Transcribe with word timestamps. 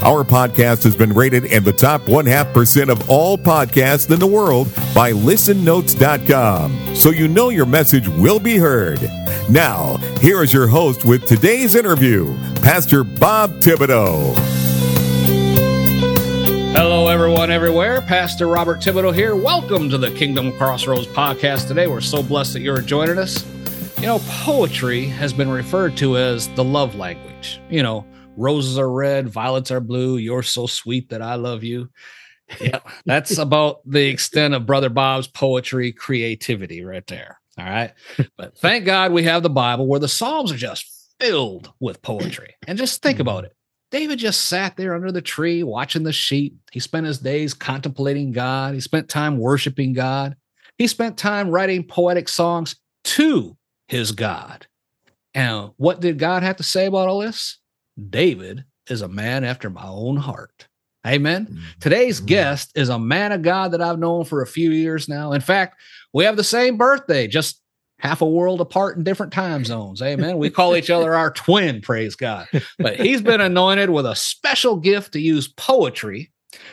Our 0.00 0.22
podcast 0.22 0.84
has 0.84 0.94
been 0.94 1.12
rated 1.12 1.46
in 1.46 1.64
the 1.64 1.72
top 1.72 2.08
one 2.08 2.24
half 2.24 2.52
percent 2.54 2.88
of 2.88 3.10
all 3.10 3.36
podcasts 3.36 4.08
in 4.12 4.20
the 4.20 4.28
world 4.28 4.72
by 4.94 5.10
listennotes.com. 5.12 6.94
So 6.94 7.10
you 7.10 7.26
know 7.26 7.48
your 7.48 7.66
message 7.66 8.06
will 8.06 8.38
be 8.38 8.58
heard. 8.58 9.00
Now, 9.50 9.96
here 10.20 10.44
is 10.44 10.52
your 10.52 10.68
host 10.68 11.04
with 11.04 11.26
today's 11.26 11.74
interview, 11.74 12.32
Pastor 12.62 13.02
Bob 13.02 13.50
Thibodeau. 13.54 14.36
Hello, 16.76 17.08
everyone, 17.08 17.50
everywhere. 17.50 18.00
Pastor 18.00 18.46
Robert 18.46 18.78
Thibodeau 18.78 19.12
here. 19.12 19.34
Welcome 19.34 19.90
to 19.90 19.98
the 19.98 20.12
Kingdom 20.12 20.52
Crossroads 20.52 21.08
podcast 21.08 21.66
today. 21.66 21.88
We're 21.88 22.00
so 22.00 22.22
blessed 22.22 22.52
that 22.52 22.60
you're 22.60 22.80
joining 22.82 23.18
us. 23.18 23.44
You 23.96 24.06
know, 24.06 24.20
poetry 24.28 25.06
has 25.06 25.32
been 25.32 25.50
referred 25.50 25.96
to 25.96 26.16
as 26.18 26.46
the 26.54 26.62
love 26.62 26.94
language. 26.94 27.60
You 27.68 27.82
know, 27.82 28.04
roses 28.38 28.78
are 28.78 28.90
red, 28.90 29.28
violets 29.28 29.70
are 29.70 29.80
blue. 29.80 30.16
You're 30.16 30.42
so 30.42 30.66
sweet 30.66 31.10
that 31.10 31.22
I 31.22 31.34
love 31.34 31.64
you. 31.64 31.90
Yeah, 32.60 32.80
that's 33.06 33.38
about 33.38 33.80
the 33.84 34.06
extent 34.08 34.54
of 34.54 34.66
Brother 34.66 34.88
Bob's 34.88 35.26
poetry 35.26 35.92
creativity 35.92 36.84
right 36.84 37.06
there. 37.06 37.40
All 37.58 37.64
right. 37.64 37.92
But 38.36 38.56
thank 38.56 38.84
God 38.84 39.12
we 39.12 39.24
have 39.24 39.42
the 39.42 39.50
Bible 39.50 39.86
where 39.86 40.00
the 40.00 40.08
Psalms 40.08 40.52
are 40.52 40.56
just 40.56 40.86
filled 41.20 41.72
with 41.80 42.00
poetry. 42.02 42.54
And 42.66 42.78
just 42.78 43.02
think 43.02 43.18
about 43.18 43.44
it. 43.44 43.54
David 43.90 44.18
just 44.18 44.44
sat 44.44 44.76
there 44.76 44.94
under 44.94 45.10
the 45.10 45.22
tree 45.22 45.62
watching 45.62 46.02
the 46.02 46.12
sheep. 46.12 46.56
He 46.70 46.80
spent 46.80 47.06
his 47.06 47.18
days 47.18 47.54
contemplating 47.54 48.32
God. 48.32 48.74
He 48.74 48.80
spent 48.80 49.08
time 49.08 49.38
worshiping 49.38 49.92
God. 49.92 50.36
He 50.76 50.86
spent 50.86 51.16
time 51.16 51.50
writing 51.50 51.84
poetic 51.84 52.28
songs 52.28 52.76
to 53.04 53.56
his 53.88 54.12
God. 54.12 54.66
And 55.34 55.70
what 55.76 56.00
did 56.00 56.18
God 56.18 56.42
have 56.42 56.56
to 56.56 56.62
say 56.62 56.86
about 56.86 57.08
all 57.08 57.20
this? 57.20 57.58
David 58.10 58.64
is 58.88 59.02
a 59.02 59.08
man 59.08 59.44
after 59.44 59.70
my 59.70 59.86
own 59.86 60.16
heart. 60.16 60.68
Amen. 61.06 61.46
Mm-hmm. 61.46 61.60
Today's 61.80 62.20
guest 62.20 62.72
is 62.74 62.88
a 62.88 62.98
man 62.98 63.32
of 63.32 63.42
God 63.42 63.72
that 63.72 63.80
I've 63.80 63.98
known 63.98 64.24
for 64.24 64.42
a 64.42 64.46
few 64.46 64.70
years 64.70 65.08
now. 65.08 65.32
In 65.32 65.40
fact, 65.40 65.80
we 66.12 66.24
have 66.24 66.36
the 66.36 66.44
same 66.44 66.76
birthday, 66.76 67.26
just 67.28 67.62
half 67.98 68.20
a 68.20 68.28
world 68.28 68.60
apart 68.60 68.96
in 68.96 69.04
different 69.04 69.32
time 69.32 69.64
zones. 69.64 70.02
Amen. 70.02 70.38
We 70.38 70.50
call 70.50 70.76
each 70.76 70.90
other 70.90 71.14
our 71.14 71.30
twin, 71.30 71.80
praise 71.80 72.14
God. 72.14 72.46
But 72.78 72.98
he's 73.00 73.20
been 73.20 73.40
anointed 73.40 73.90
with 73.90 74.06
a 74.06 74.16
special 74.16 74.76
gift 74.76 75.12
to 75.12 75.20
use 75.20 75.48
poetry 75.48 76.30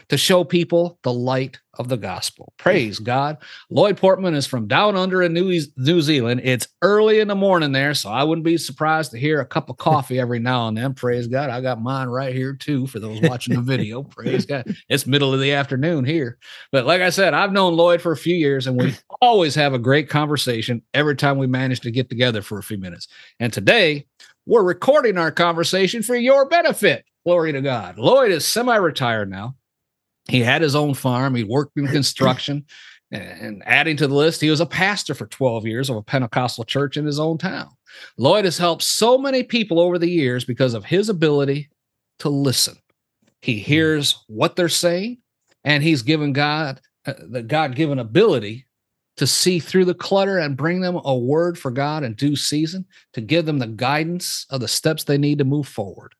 to 0.10 0.18
show 0.18 0.44
people 0.44 1.00
the 1.04 1.14
light 1.14 1.60
of 1.78 1.90
the 1.90 1.98
gospel. 1.98 2.54
Praise 2.58 3.00
God. 3.00 3.38
Lloyd 3.70 3.98
Portman 3.98 4.34
is 4.34 4.48
from 4.48 4.68
down 4.68 4.96
under 4.96 5.22
in 5.22 5.34
New, 5.34 5.60
New 5.78 6.02
Zealand. 6.02 6.42
It's 6.44 6.68
early 6.82 7.20
in 7.20 7.28
the 7.28 7.36
morning 7.36 7.72
there, 7.72 7.94
so 7.94 8.10
I 8.10 8.24
wouldn't 8.24 8.46
be 8.46 8.58
surprised 8.58 9.12
to 9.12 9.20
hear 9.20 9.40
a 9.42 9.46
cup 9.46 9.70
of 9.70 9.78
coffee 9.78 10.20
every 10.20 10.40
now 10.40 10.68
and 10.68 10.78
then. 10.78 10.94
Praise 10.94 11.28
God. 11.28 11.50
I 11.50 11.62
got 11.62 11.82
mine 11.82 12.08
right 12.08 12.34
here 12.34 12.54
too 12.54 12.88
for 12.88 13.00
those 13.00 13.22
watching 13.22 13.56
the 13.56 13.62
video. 13.62 14.04
Praise 14.16 14.46
God. 14.46 14.76
It's 14.90 15.06
middle 15.06 15.34
of 15.34 15.40
the 15.40 15.54
afternoon 15.54 16.06
here. 16.06 16.38
But 16.72 16.86
like 16.86 17.02
I 17.02 17.10
said, 17.10 17.34
I've 17.34 17.52
known 17.52 17.76
Lloyd 17.76 18.02
for 18.02 18.12
a 18.12 18.18
few 18.18 18.36
years 18.36 18.68
and 18.68 18.78
we 18.78 18.94
always 19.22 19.56
have 19.56 19.74
a 19.74 19.80
great 19.80 20.10
conversation 20.10 20.82
every 20.94 21.16
time 21.16 21.38
we 21.38 21.48
manage 21.48 21.82
to 21.82 21.92
get 21.92 22.10
together 22.10 22.42
for 22.42 22.58
a 22.58 22.64
few 22.64 22.78
minutes. 22.78 23.08
And 23.40 23.52
today, 23.52 24.08
we're 24.46 24.64
recording 24.64 25.18
our 25.18 25.32
conversation 25.32 26.04
for 26.04 26.16
your 26.16 26.48
benefit. 26.48 27.06
Glory 27.26 27.52
to 27.54 27.62
God. 27.62 27.98
Lloyd 27.98 28.32
is 28.32 28.46
semi 28.46 28.76
retired 28.76 29.30
now. 29.30 29.56
He 30.28 30.42
had 30.42 30.62
his 30.62 30.76
own 30.76 30.94
farm. 30.94 31.36
He 31.36 31.44
worked 31.44 31.78
in 31.78 31.88
construction. 32.00 32.66
and 33.12 33.62
adding 33.66 33.98
to 33.98 34.08
the 34.08 34.16
list, 34.16 34.42
he 34.42 34.50
was 34.50 34.62
a 34.62 34.66
pastor 34.66 35.14
for 35.14 35.28
12 35.28 35.66
years 35.66 35.90
of 35.90 35.96
a 35.96 36.02
Pentecostal 36.02 36.64
church 36.64 36.98
in 36.98 37.06
his 37.06 37.20
own 37.20 37.38
town. 37.38 37.70
Lloyd 38.18 38.46
has 38.46 38.58
helped 38.58 38.84
so 38.84 39.18
many 39.18 39.44
people 39.44 39.80
over 39.80 39.98
the 39.98 40.10
years 40.10 40.44
because 40.44 40.74
of 40.74 40.86
his 40.86 41.08
ability 41.08 41.70
to 42.20 42.30
listen. 42.30 42.76
He 43.42 43.60
hears 43.60 44.24
what 44.28 44.56
they're 44.56 44.70
saying, 44.70 45.20
and 45.64 45.84
he's 45.84 46.02
given 46.02 46.34
God 46.34 46.82
uh, 47.06 47.14
the 47.20 47.44
God 47.44 47.76
given 47.76 48.00
ability 48.00 48.66
to 49.18 49.28
see 49.28 49.60
through 49.60 49.86
the 49.86 49.94
clutter 49.94 50.40
and 50.40 50.58
bring 50.58 50.82
them 50.82 51.00
a 51.06 51.16
word 51.16 51.58
for 51.58 51.72
God 51.72 52.04
in 52.04 52.16
due 52.16 52.36
season 52.36 52.86
to 53.14 53.22
give 53.22 53.46
them 53.46 53.60
the 53.60 53.68
guidance 53.68 54.46
of 54.50 54.60
the 54.60 54.68
steps 54.68 55.04
they 55.04 55.18
need 55.18 55.38
to 55.38 55.44
move 55.46 55.68
forward. 55.68 56.14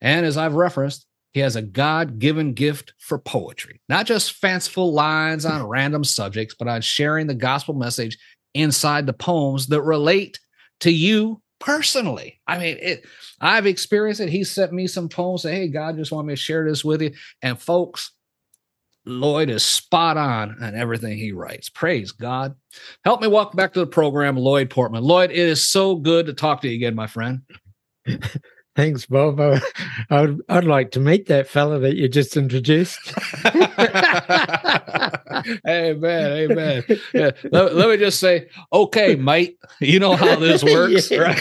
And 0.00 0.24
as 0.24 0.36
I've 0.36 0.54
referenced, 0.54 1.06
he 1.38 1.42
has 1.42 1.54
a 1.54 1.62
God 1.62 2.18
given 2.18 2.52
gift 2.52 2.94
for 2.98 3.16
poetry, 3.16 3.80
not 3.88 4.06
just 4.06 4.32
fanciful 4.32 4.92
lines 4.92 5.46
on 5.46 5.68
random 5.68 6.02
subjects, 6.02 6.56
but 6.58 6.66
on 6.66 6.80
sharing 6.80 7.28
the 7.28 7.34
gospel 7.34 7.74
message 7.74 8.18
inside 8.54 9.06
the 9.06 9.12
poems 9.12 9.68
that 9.68 9.82
relate 9.82 10.40
to 10.80 10.90
you 10.90 11.40
personally. 11.60 12.40
I 12.48 12.58
mean, 12.58 12.76
it, 12.80 13.06
I've 13.40 13.66
experienced 13.66 14.20
it. 14.20 14.30
He 14.30 14.42
sent 14.42 14.72
me 14.72 14.88
some 14.88 15.08
poems, 15.08 15.44
Hey, 15.44 15.68
God 15.68 15.96
just 15.96 16.10
want 16.10 16.26
me 16.26 16.32
to 16.32 16.36
share 16.36 16.68
this 16.68 16.84
with 16.84 17.02
you. 17.02 17.12
And 17.40 17.56
folks, 17.56 18.10
Lloyd 19.06 19.48
is 19.48 19.62
spot 19.62 20.16
on 20.16 20.60
on 20.60 20.74
everything 20.74 21.18
he 21.18 21.30
writes. 21.30 21.68
Praise 21.68 22.10
God. 22.10 22.56
Help 23.04 23.22
me 23.22 23.28
welcome 23.28 23.56
back 23.56 23.74
to 23.74 23.80
the 23.80 23.86
program, 23.86 24.36
Lloyd 24.36 24.70
Portman. 24.70 25.04
Lloyd, 25.04 25.30
it 25.30 25.36
is 25.36 25.70
so 25.70 25.94
good 25.94 26.26
to 26.26 26.34
talk 26.34 26.62
to 26.62 26.68
you 26.68 26.74
again, 26.74 26.96
my 26.96 27.06
friend. 27.06 27.42
Thanks, 28.78 29.06
Bob. 29.06 29.40
I, 29.40 29.60
I'd, 30.08 30.36
I'd 30.48 30.62
like 30.62 30.92
to 30.92 31.00
meet 31.00 31.26
that 31.26 31.48
fella 31.48 31.80
that 31.80 31.96
you 31.96 32.08
just 32.08 32.36
introduced. 32.36 33.12
amen. 35.66 35.66
Amen. 35.66 36.84
Yeah. 37.12 37.32
Let, 37.50 37.74
let, 37.74 37.88
me 37.88 37.96
just 37.96 38.20
say, 38.20 38.48
okay, 38.72 39.16
mate, 39.16 39.58
you 39.80 39.98
know 39.98 40.14
how 40.14 40.36
this 40.36 40.62
works, 40.72 41.10
yeah, 41.10 41.18
right? 41.18 41.40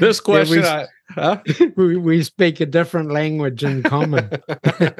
this 0.00 0.20
question, 0.20 0.60
we, 0.60 0.66
I, 0.66 0.86
huh? 1.12 1.40
we, 1.76 1.96
we 1.96 2.22
speak 2.22 2.60
a 2.60 2.66
different 2.66 3.10
language 3.10 3.64
in 3.64 3.82
common. 3.84 4.28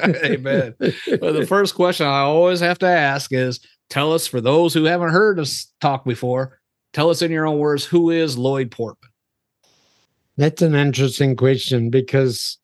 amen. 0.01 0.75
Well, 1.21 1.35
the 1.35 1.47
first 1.47 1.75
question 1.75 2.07
I 2.07 2.21
always 2.21 2.61
have 2.61 2.79
to 2.79 2.87
ask 2.87 3.35
is 3.35 3.61
tell 3.91 4.15
us, 4.15 4.27
for 4.27 4.41
those 4.41 4.73
who 4.73 4.85
haven't 4.85 5.11
heard 5.11 5.39
us 5.39 5.71
talk 5.83 6.07
before, 6.07 6.59
tell 6.95 7.11
us 7.11 7.21
in 7.21 7.31
your 7.31 7.47
own 7.47 7.59
words, 7.59 7.85
who 7.85 8.09
is 8.09 8.39
Lloyd 8.39 8.71
Portman? 8.71 9.11
That's 10.37 10.63
an 10.63 10.75
interesting 10.75 11.37
question 11.37 11.91
because 11.91 12.59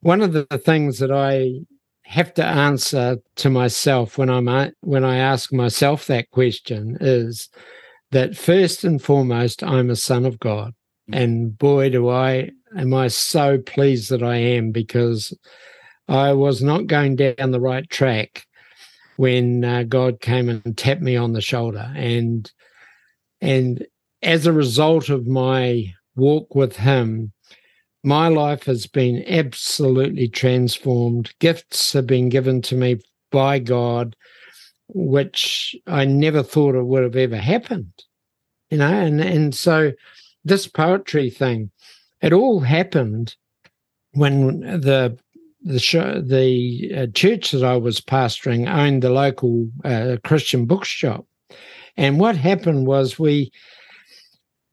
one 0.00 0.20
of 0.20 0.32
the 0.32 0.46
things 0.58 0.98
that 0.98 1.12
I 1.12 1.60
have 2.04 2.34
to 2.34 2.44
answer 2.44 3.18
to 3.36 3.50
myself 3.50 4.18
when 4.18 4.28
I'm 4.28 4.72
when 4.80 5.04
I 5.04 5.16
ask 5.16 5.52
myself 5.52 6.06
that 6.06 6.30
question 6.30 6.98
is 7.00 7.48
that 8.10 8.36
first 8.36 8.84
and 8.84 9.00
foremost 9.00 9.62
I'm 9.62 9.88
a 9.90 9.96
son 9.96 10.26
of 10.26 10.38
God, 10.38 10.74
mm. 11.10 11.16
and 11.16 11.56
boy 11.56 11.90
do 11.90 12.08
I 12.08 12.50
am 12.76 12.92
I 12.94 13.08
so 13.08 13.58
pleased 13.58 14.10
that 14.10 14.22
I 14.22 14.36
am 14.36 14.72
because 14.72 15.32
I 16.08 16.32
was 16.32 16.62
not 16.62 16.86
going 16.86 17.16
down 17.16 17.50
the 17.50 17.60
right 17.60 17.88
track 17.88 18.44
when 19.16 19.64
uh, 19.64 19.84
God 19.84 20.20
came 20.20 20.48
and 20.48 20.76
tapped 20.76 21.00
me 21.00 21.16
on 21.16 21.32
the 21.32 21.40
shoulder 21.40 21.92
and 21.94 22.50
and 23.40 23.86
as 24.22 24.46
a 24.46 24.52
result 24.52 25.08
of 25.08 25.26
my 25.26 25.92
walk 26.16 26.54
with 26.54 26.76
Him, 26.76 27.32
my 28.04 28.28
life 28.28 28.64
has 28.64 28.86
been 28.86 29.24
absolutely 29.28 30.28
transformed. 30.28 31.32
Gifts 31.38 31.92
have 31.92 32.06
been 32.06 32.28
given 32.28 32.62
to 32.62 32.74
me 32.74 33.00
by 33.30 33.58
God, 33.58 34.16
which 34.88 35.76
I 35.86 36.04
never 36.04 36.42
thought 36.42 36.74
it 36.74 36.84
would 36.84 37.02
have 37.02 37.16
ever 37.16 37.36
happened. 37.36 37.92
You 38.70 38.78
know, 38.78 38.88
and, 38.88 39.20
and 39.20 39.54
so 39.54 39.92
this 40.44 40.66
poetry 40.66 41.30
thing, 41.30 41.70
it 42.20 42.32
all 42.32 42.60
happened 42.60 43.36
when 44.12 44.60
the 44.60 45.18
the 45.64 45.78
show, 45.78 46.20
the 46.20 46.92
uh, 46.96 47.06
church 47.14 47.52
that 47.52 47.62
I 47.62 47.76
was 47.76 48.00
pastoring 48.00 48.68
owned 48.68 49.02
the 49.02 49.10
local 49.10 49.68
uh, 49.84 50.16
Christian 50.24 50.66
bookshop, 50.66 51.24
and 51.96 52.18
what 52.18 52.36
happened 52.36 52.86
was 52.86 53.18
we 53.18 53.52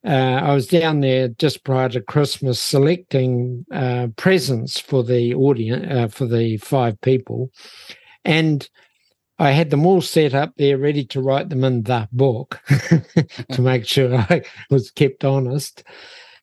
uh, 0.06 0.10
I 0.44 0.54
was 0.54 0.68
down 0.68 1.02
there 1.02 1.28
just 1.28 1.64
prior 1.66 1.90
to 1.90 2.02
Christmas 2.02 2.62
selecting 2.62 3.66
uh, 3.72 4.08
presents 4.16 4.80
for 4.80 5.04
the 5.04 5.34
audience 5.34 5.86
uh, 5.92 6.08
for 6.08 6.26
the 6.26 6.58
five 6.58 7.00
people, 7.02 7.52
and 8.24 8.68
I 9.40 9.52
had 9.52 9.70
them 9.70 9.86
all 9.86 10.02
set 10.02 10.34
up 10.34 10.54
there, 10.58 10.78
ready 10.78 11.06
to 11.08 11.22
write 11.22 11.50
them 11.50 11.66
in 11.66 11.84
the 11.84 12.08
book 12.14 12.62
to 13.52 13.62
make 13.62 13.86
sure 13.86 14.16
I 14.16 14.42
was 14.70 14.92
kept 14.92 15.26
honest. 15.26 15.84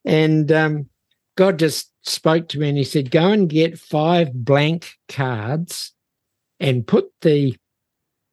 And 0.05 0.51
um, 0.51 0.89
God 1.35 1.57
just 1.57 1.91
spoke 2.03 2.47
to 2.49 2.59
me 2.59 2.69
and 2.69 2.77
He 2.77 2.83
said, 2.83 3.09
"Go 3.09 3.31
and 3.31 3.49
get 3.49 3.79
five 3.79 4.33
blank 4.33 4.91
cards 5.09 5.93
and 6.59 6.85
put 6.85 7.11
the 7.21 7.55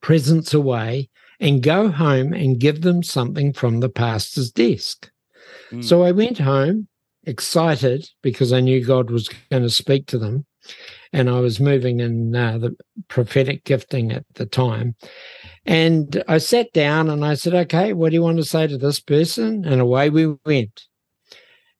presents 0.02 0.52
away." 0.52 1.08
and 1.40 1.64
go 1.64 1.90
home 1.90 2.32
and 2.32 2.60
give 2.60 2.82
them 2.82 3.02
something 3.02 3.52
from 3.52 3.80
the 3.80 3.88
pastor's 3.88 4.52
desk. 4.52 5.10
Mm. 5.70 5.84
So 5.84 6.02
I 6.02 6.12
went 6.12 6.38
home 6.38 6.88
excited 7.26 8.08
because 8.22 8.52
I 8.52 8.60
knew 8.60 8.84
God 8.84 9.10
was 9.10 9.28
going 9.50 9.62
to 9.62 9.70
speak 9.70 10.06
to 10.08 10.18
them. 10.18 10.46
And 11.12 11.30
I 11.30 11.40
was 11.40 11.60
moving 11.60 12.00
in 12.00 12.34
uh, 12.34 12.58
the 12.58 12.76
prophetic 13.08 13.64
gifting 13.64 14.12
at 14.12 14.24
the 14.34 14.46
time. 14.46 14.96
And 15.66 16.22
I 16.26 16.38
sat 16.38 16.72
down 16.72 17.08
and 17.08 17.24
I 17.24 17.34
said, 17.34 17.54
okay, 17.54 17.92
what 17.92 18.10
do 18.10 18.14
you 18.14 18.22
want 18.22 18.38
to 18.38 18.44
say 18.44 18.66
to 18.66 18.78
this 18.78 18.98
person? 18.98 19.64
And 19.64 19.80
away 19.80 20.10
we 20.10 20.34
went. 20.44 20.84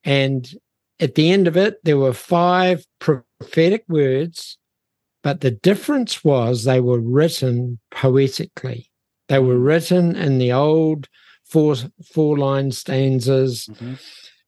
And 0.04 0.48
at 1.00 1.14
the 1.14 1.30
end 1.30 1.48
of 1.48 1.56
it, 1.56 1.82
there 1.82 1.98
were 1.98 2.12
five 2.12 2.84
prophetic 3.00 3.84
words, 3.88 4.58
but 5.22 5.40
the 5.40 5.50
difference 5.50 6.22
was 6.22 6.64
they 6.64 6.80
were 6.80 7.00
written 7.00 7.80
poetically. 7.90 8.90
They 9.28 9.38
were 9.38 9.58
written 9.58 10.14
in 10.14 10.38
the 10.38 10.52
old 10.52 11.08
four 11.54 11.76
four 12.12 12.36
line 12.36 12.72
stanzas 12.72 13.68
mm-hmm. 13.68 13.94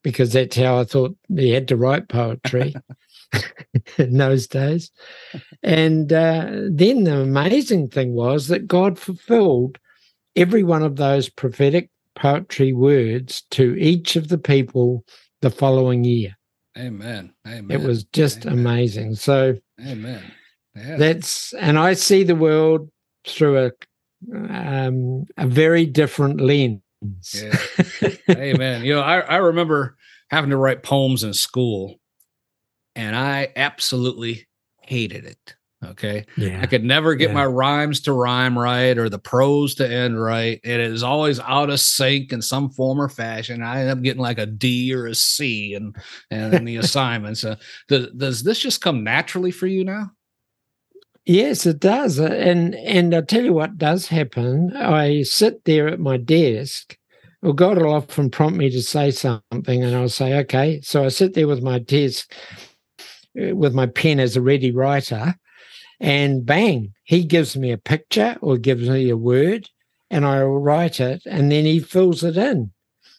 because 0.03 0.32
that's 0.32 0.56
how 0.56 0.81
I 0.81 0.85
thought 0.85 1.17
they 1.29 1.50
had 1.50 1.69
to 1.69 1.76
write 1.76 2.08
poetry 2.08 2.75
in 3.97 4.19
those 4.19 4.49
days. 4.49 4.91
And 5.62 6.12
uh, 6.12 6.50
then 6.69 7.05
the 7.05 7.20
amazing 7.20 7.91
thing 7.91 8.14
was 8.14 8.49
that 8.49 8.67
God 8.67 8.99
fulfilled 8.99 9.79
every 10.35 10.64
one 10.64 10.82
of 10.82 10.97
those 10.97 11.29
prophetic 11.29 11.91
poetry 12.17 12.73
words 12.73 13.44
to 13.52 13.76
each 13.76 14.17
of 14.17 14.26
the 14.26 14.38
people 14.38 15.05
the 15.43 15.50
following 15.50 16.02
year. 16.02 16.37
Amen. 16.76 17.32
Amen. 17.47 17.70
It 17.70 17.87
was 17.87 18.02
just 18.02 18.47
Amen. 18.47 18.59
amazing. 18.59 19.14
So, 19.14 19.55
Amen. 19.81 20.25
Yeah. 20.75 20.97
That's 20.97 21.52
and 21.55 21.79
I 21.79 21.93
see 21.93 22.25
the 22.25 22.35
world 22.35 22.91
through 23.25 23.67
a 23.67 23.70
um, 24.50 25.26
a 25.37 25.47
very 25.47 25.87
different 25.87 26.41
lens. 26.41 26.81
Yeah. 27.35 27.57
Amen. 28.31 28.85
You 28.85 28.95
know, 28.95 29.03
I, 29.03 29.21
I 29.21 29.37
remember 29.37 29.97
having 30.31 30.51
to 30.51 30.57
write 30.57 30.83
poems 30.83 31.25
in 31.25 31.35
school, 31.35 32.01
and 32.95 33.15
I 33.15 33.53
absolutely 33.57 34.47
hated 34.81 35.25
it. 35.25 35.57
Okay. 35.85 36.25
Yeah. 36.37 36.61
I 36.63 36.67
could 36.67 36.85
never 36.85 37.15
get 37.15 37.29
yeah. 37.29 37.35
my 37.35 37.47
rhymes 37.47 38.01
to 38.03 38.13
rhyme 38.13 38.59
right 38.59 38.97
or 38.97 39.09
the 39.11 39.19
prose 39.19 39.75
to 39.77 39.89
end 39.89 40.21
right. 40.21 40.59
It 40.65 40.81
is 40.81 41.03
always 41.03 41.39
out 41.39 41.69
of 41.71 41.81
sync 41.81 42.33
in 42.33 42.41
some 42.41 42.71
form 42.71 43.01
or 43.01 43.09
fashion. 43.09 43.63
I 43.63 43.83
end 43.83 43.91
up 43.91 44.03
getting 44.03 44.23
like 44.23 44.39
a 44.39 44.47
D 44.47 44.95
or 44.95 45.07
a 45.07 45.15
C 45.15 45.75
and 45.75 45.95
and 46.31 46.55
in 46.55 46.65
the 46.65 46.77
assignments. 46.79 47.45
Uh, 47.45 47.57
does, 47.89 48.11
does 48.13 48.43
this 48.43 48.59
just 48.59 48.81
come 48.81 49.05
naturally 49.05 49.51
for 49.51 49.67
you 49.67 49.85
now? 49.85 50.11
Yes, 51.26 51.67
it 51.67 51.81
does. 51.81 52.19
And 52.19 52.75
and 52.76 53.14
I'll 53.14 53.25
tell 53.25 53.44
you 53.44 53.52
what 53.52 53.78
does 53.78 54.08
happen. 54.08 54.75
I 54.76 55.23
sit 55.23 55.64
there 55.64 55.88
at 55.88 56.00
my 56.00 56.17
desk. 56.17 56.96
Well, 57.43 57.52
God 57.52 57.78
will 57.78 57.93
often 57.93 58.31
prompt 58.31 58.58
me 58.58 58.70
to 58.70 58.82
say 58.82 59.11
something, 59.11 59.82
and 59.84 59.94
I'll 59.94 60.08
say, 60.08 60.38
okay. 60.40 60.81
So 60.82 61.05
I 61.05 61.08
sit 61.08 61.34
there 61.34 61.49
with 61.49 61.62
my 61.62 61.78
desk 61.78 62.32
uh, 63.40 63.55
with 63.55 63.75
my 63.75 63.87
pen 63.87 64.20
as 64.20 64.37
a 64.37 64.43
ready 64.43 64.70
writer 64.70 65.34
and 66.00 66.46
bang, 66.46 66.93
he 67.05 67.25
gives 67.25 67.56
me 67.56 67.73
a 67.73 67.78
picture 67.78 68.37
or 68.43 68.58
gives 68.58 68.88
me 68.88 69.11
a 69.11 69.17
word, 69.17 69.69
and 70.11 70.26
I 70.26 70.43
write 70.43 71.00
it, 71.00 71.23
and 71.26 71.52
then 71.52 71.64
he 71.64 71.81
fills 71.81 72.25
it 72.25 72.37
in. 72.37 72.73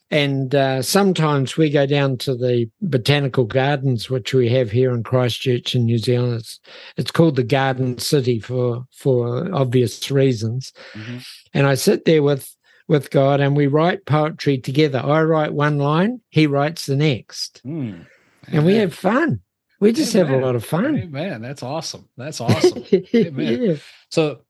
And 0.10 0.56
uh, 0.56 0.82
sometimes 0.82 1.58
we 1.58 1.70
go 1.70 1.86
down 1.86 2.18
to 2.20 2.36
the 2.36 2.70
botanical 2.82 3.44
gardens, 3.44 4.10
which 4.10 4.34
we 4.34 4.48
have 4.50 4.72
here 4.72 4.92
in 4.92 5.04
Christchurch 5.04 5.76
in 5.76 5.86
New 5.86 5.98
Zealand. 5.98 6.36
It's, 6.36 6.60
it's 6.96 7.12
called 7.12 7.36
the 7.36 7.44
Garden 7.44 7.98
City 7.98 8.40
for 8.40 8.86
for 8.92 9.54
obvious 9.54 10.10
reasons. 10.10 10.72
Mm-hmm. 10.94 11.18
And 11.54 11.68
I 11.68 11.76
sit 11.76 12.06
there 12.06 12.24
with 12.24 12.56
with 12.88 13.12
God, 13.12 13.42
and 13.42 13.58
we 13.58 13.68
write 13.68 14.06
poetry 14.06 14.58
together. 14.58 15.00
I 15.04 15.24
write 15.24 15.54
one 15.54 15.78
line, 15.78 16.22
he 16.30 16.48
writes 16.48 16.86
the 16.86 16.96
next, 16.96 17.62
mm. 17.66 18.06
and 18.48 18.66
we 18.66 18.76
have 18.76 18.94
fun 18.94 19.42
we 19.80 19.92
just 19.92 20.16
Amen. 20.16 20.28
have 20.28 20.42
a 20.42 20.46
lot 20.46 20.56
of 20.56 20.66
fun. 20.66 21.12
Man, 21.12 21.42
that's 21.42 21.62
awesome. 21.62 22.08
That's 22.18 22.42
awesome. 22.42 22.84
yeah. 22.92 23.76
So 24.10 24.42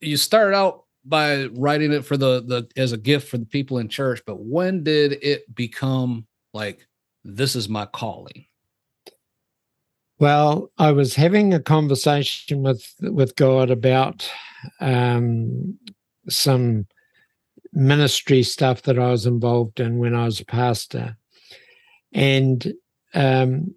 you 0.00 0.16
started 0.16 0.56
out 0.56 0.84
by 1.08 1.46
writing 1.46 1.92
it 1.92 2.04
for 2.04 2.16
the 2.16 2.42
the 2.42 2.68
as 2.76 2.92
a 2.92 2.98
gift 2.98 3.28
for 3.28 3.38
the 3.38 3.46
people 3.46 3.78
in 3.78 3.88
church, 3.88 4.22
but 4.26 4.40
when 4.40 4.82
did 4.82 5.18
it 5.22 5.54
become 5.54 6.26
like 6.52 6.86
this 7.24 7.56
is 7.56 7.68
my 7.68 7.86
calling? 7.86 8.46
Well, 10.18 10.70
I 10.78 10.92
was 10.92 11.14
having 11.14 11.54
a 11.54 11.60
conversation 11.60 12.62
with 12.62 12.92
with 13.00 13.36
God 13.36 13.70
about 13.70 14.28
um, 14.80 15.78
some 16.28 16.86
ministry 17.72 18.42
stuff 18.42 18.82
that 18.82 18.98
I 18.98 19.10
was 19.10 19.26
involved 19.26 19.78
in 19.80 19.98
when 19.98 20.14
I 20.14 20.24
was 20.24 20.40
a 20.40 20.44
pastor, 20.44 21.16
and 22.12 22.72
um, 23.14 23.74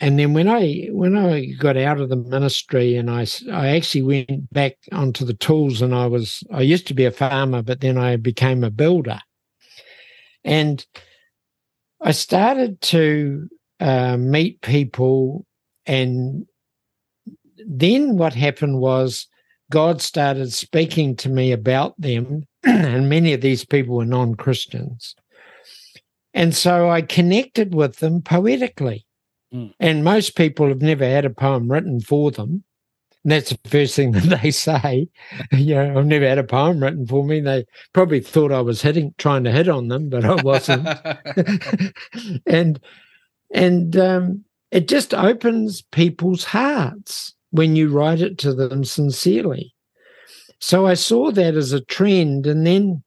and 0.00 0.18
then 0.18 0.32
when 0.32 0.48
I 0.48 0.88
when 0.92 1.16
I 1.16 1.46
got 1.46 1.76
out 1.76 2.00
of 2.00 2.08
the 2.08 2.16
ministry 2.16 2.96
and 2.96 3.10
I 3.10 3.26
I 3.52 3.68
actually 3.68 4.02
went 4.02 4.52
back 4.52 4.76
onto 4.92 5.24
the 5.24 5.34
tools 5.34 5.82
and 5.82 5.94
I 5.94 6.06
was 6.06 6.44
I 6.52 6.62
used 6.62 6.86
to 6.88 6.94
be 6.94 7.04
a 7.04 7.10
farmer 7.10 7.62
but 7.62 7.80
then 7.80 7.98
I 7.98 8.16
became 8.16 8.62
a 8.62 8.70
builder, 8.70 9.20
and 10.44 10.84
I 12.00 12.12
started 12.12 12.80
to 12.82 13.48
uh, 13.80 14.16
meet 14.16 14.60
people 14.60 15.44
and 15.86 16.46
then 17.66 18.16
what 18.16 18.34
happened 18.34 18.78
was 18.78 19.26
God 19.70 20.00
started 20.00 20.52
speaking 20.52 21.16
to 21.16 21.28
me 21.28 21.50
about 21.50 22.00
them 22.00 22.44
and 22.64 23.08
many 23.08 23.32
of 23.32 23.40
these 23.40 23.64
people 23.64 23.96
were 23.96 24.04
non-Christians, 24.04 25.16
and 26.34 26.54
so 26.54 26.88
I 26.88 27.02
connected 27.02 27.74
with 27.74 27.96
them 27.96 28.22
poetically 28.22 29.04
Mm. 29.52 29.72
And 29.80 30.04
most 30.04 30.36
people 30.36 30.68
have 30.68 30.82
never 30.82 31.04
had 31.04 31.24
a 31.24 31.30
poem 31.30 31.70
written 31.70 32.00
for 32.00 32.30
them. 32.30 32.64
And 33.24 33.32
that's 33.32 33.50
the 33.50 33.68
first 33.68 33.96
thing 33.96 34.12
that 34.12 34.40
they 34.42 34.50
say. 34.50 35.08
you 35.52 35.74
know, 35.74 35.98
I've 35.98 36.06
never 36.06 36.28
had 36.28 36.38
a 36.38 36.44
poem 36.44 36.82
written 36.82 37.06
for 37.06 37.24
me. 37.24 37.40
They 37.40 37.66
probably 37.92 38.20
thought 38.20 38.52
I 38.52 38.60
was 38.60 38.82
hitting, 38.82 39.14
trying 39.18 39.44
to 39.44 39.52
hit 39.52 39.68
on 39.68 39.88
them, 39.88 40.08
but 40.08 40.24
I 40.24 40.34
wasn't. 40.42 40.88
and 42.46 42.80
and 43.52 43.96
um, 43.96 44.44
it 44.70 44.88
just 44.88 45.14
opens 45.14 45.82
people's 45.82 46.44
hearts 46.44 47.34
when 47.50 47.76
you 47.76 47.88
write 47.88 48.20
it 48.20 48.36
to 48.38 48.52
them 48.52 48.84
sincerely. 48.84 49.74
So 50.60 50.86
I 50.86 50.94
saw 50.94 51.30
that 51.30 51.54
as 51.54 51.72
a 51.72 51.80
trend, 51.80 52.46
and 52.46 52.66
then 52.66 53.02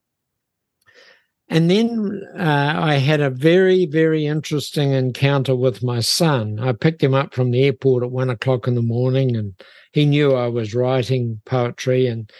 and 1.51 1.69
then 1.69 2.21
uh, 2.39 2.75
I 2.77 2.93
had 2.93 3.19
a 3.19 3.29
very, 3.29 3.85
very 3.85 4.25
interesting 4.25 4.93
encounter 4.93 5.53
with 5.53 5.83
my 5.83 5.99
son. 5.99 6.59
I 6.61 6.71
picked 6.71 7.03
him 7.03 7.13
up 7.13 7.33
from 7.33 7.51
the 7.51 7.65
airport 7.65 8.03
at 8.03 8.11
one 8.11 8.29
o'clock 8.29 8.69
in 8.69 8.75
the 8.75 8.81
morning, 8.81 9.35
and 9.35 9.53
he 9.91 10.05
knew 10.05 10.33
I 10.33 10.47
was 10.47 10.73
writing 10.73 11.41
poetry, 11.43 12.07
and 12.07 12.31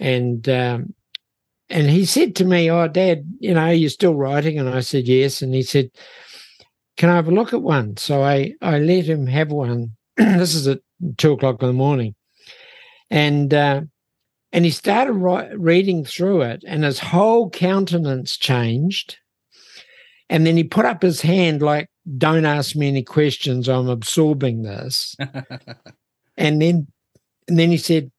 and 0.00 0.48
um, 0.48 0.94
and 1.68 1.88
he 1.88 2.04
said 2.04 2.34
to 2.36 2.44
me, 2.44 2.68
"Oh, 2.68 2.88
Dad, 2.88 3.22
you 3.38 3.54
know, 3.54 3.70
you're 3.70 3.88
still 3.88 4.16
writing?" 4.16 4.58
And 4.58 4.68
I 4.68 4.80
said, 4.80 5.06
"Yes." 5.06 5.42
And 5.42 5.54
he 5.54 5.62
said, 5.62 5.92
"Can 6.96 7.08
I 7.08 7.14
have 7.14 7.28
a 7.28 7.30
look 7.30 7.52
at 7.52 7.62
one?" 7.62 7.98
So 7.98 8.24
I 8.24 8.54
I 8.60 8.80
let 8.80 9.04
him 9.04 9.28
have 9.28 9.52
one. 9.52 9.92
this 10.16 10.56
is 10.56 10.66
at 10.66 10.80
two 11.18 11.34
o'clock 11.34 11.62
in 11.62 11.68
the 11.68 11.72
morning, 11.72 12.16
and 13.10 13.54
uh, 13.54 13.82
and 14.52 14.64
he 14.64 14.70
started 14.70 15.12
reading 15.12 16.04
through 16.04 16.42
it, 16.42 16.64
and 16.66 16.84
his 16.84 16.98
whole 16.98 17.50
countenance 17.50 18.36
changed. 18.36 19.18
And 20.28 20.46
then 20.46 20.56
he 20.56 20.64
put 20.64 20.84
up 20.84 21.02
his 21.02 21.20
hand, 21.20 21.60
like, 21.60 21.88
don't 22.16 22.44
ask 22.44 22.76
me 22.76 22.88
any 22.88 23.02
questions. 23.02 23.68
I'm 23.68 23.88
absorbing 23.88 24.62
this. 24.62 25.16
and 26.36 26.62
then 26.62 26.86
and 27.48 27.58
then 27.58 27.70
he 27.70 27.76
said, 27.76 28.10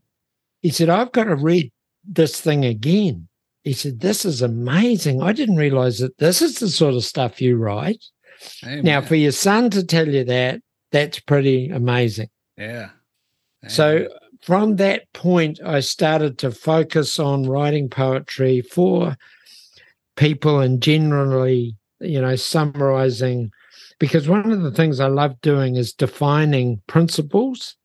he 0.61 0.69
said, 0.69 0.89
I've 0.89 1.11
got 1.13 1.25
to 1.25 1.35
read 1.35 1.71
this 2.03 2.39
thing 2.39 2.65
again. 2.65 3.27
He 3.63 3.73
said, 3.73 3.99
This 3.99 4.25
is 4.25 4.41
amazing. 4.41 5.21
I 5.21 5.33
didn't 5.33 5.57
realize 5.57 5.99
that 5.99 6.17
this 6.17 6.41
is 6.41 6.59
the 6.59 6.69
sort 6.69 6.95
of 6.95 7.03
stuff 7.03 7.41
you 7.41 7.57
write. 7.57 8.03
Amen. 8.63 8.83
Now, 8.83 9.01
for 9.01 9.15
your 9.15 9.31
son 9.31 9.69
to 9.71 9.85
tell 9.85 10.07
you 10.07 10.23
that, 10.25 10.61
that's 10.91 11.19
pretty 11.19 11.69
amazing. 11.69 12.29
Yeah. 12.57 12.89
Amen. 13.63 13.69
So 13.69 14.07
from 14.41 14.77
that 14.77 15.11
point, 15.13 15.59
I 15.63 15.81
started 15.81 16.37
to 16.39 16.51
focus 16.51 17.19
on 17.19 17.47
writing 17.47 17.89
poetry 17.89 18.61
for 18.61 19.15
people 20.15 20.59
and 20.59 20.81
generally, 20.81 21.75
you 21.99 22.19
know, 22.19 22.35
summarizing. 22.35 23.51
Because 23.99 24.27
one 24.27 24.51
of 24.51 24.63
the 24.63 24.71
things 24.71 24.99
I 24.99 25.07
love 25.07 25.39
doing 25.41 25.75
is 25.75 25.93
defining 25.93 26.81
principles, 26.87 27.75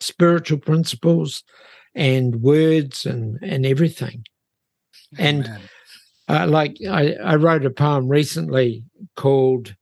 spiritual 0.00 0.58
principles, 0.58 1.44
and 1.94 2.42
words 2.42 3.06
and, 3.06 3.38
and 3.40 3.64
everything. 3.64 4.24
And 5.18 5.48
uh, 6.28 6.46
like 6.48 6.78
I, 6.88 7.14
I 7.14 7.36
wrote 7.36 7.64
a 7.64 7.70
poem 7.70 8.08
recently 8.08 8.84
called 9.16 9.74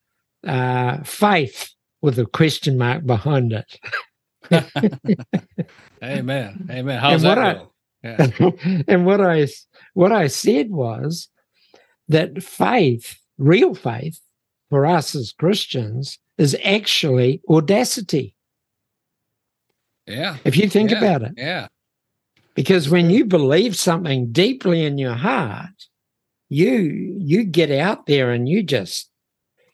uh, 0.47 1.03
Faith 1.03 1.71
with 2.03 2.19
a 2.19 2.27
question 2.27 2.77
mark 2.77 3.07
behind 3.07 3.53
it. 3.53 3.79
Amen. 6.03 6.67
Amen. 6.71 6.99
How's 6.99 7.23
that 7.23 7.39
I, 7.39 7.61
Yeah. 8.03 8.31
and 8.89 9.05
what 9.07 9.21
I 9.21 9.49
what 9.95 10.13
I 10.13 10.29
said 10.29 10.71
was 10.71 11.29
that 12.09 12.43
faith, 12.43 13.19
real 13.39 13.75
faith, 13.75 14.21
for 14.71 14.87
us 14.87 15.15
as 15.15 15.33
Christians, 15.33 16.19
is 16.39 16.57
actually 16.65 17.43
audacity. 17.49 18.35
Yeah. 20.07 20.37
If 20.45 20.57
you 20.57 20.69
think 20.69 20.91
Yeah. 20.91 20.99
about 20.99 21.23
it, 21.23 21.33
Yeah. 21.37 21.69
because 22.55 22.89
when 22.89 23.11
you 23.11 23.25
believe 23.25 23.77
something 23.77 24.33
deeply 24.33 24.85
in 24.85 24.99
your 24.99 25.15
heart, 25.15 25.89
you 26.49 27.17
you 27.19 27.45
get 27.45 27.71
out 27.71 28.07
there 28.07 28.31
and 28.33 28.49
you 28.49 28.63
just 28.63 29.11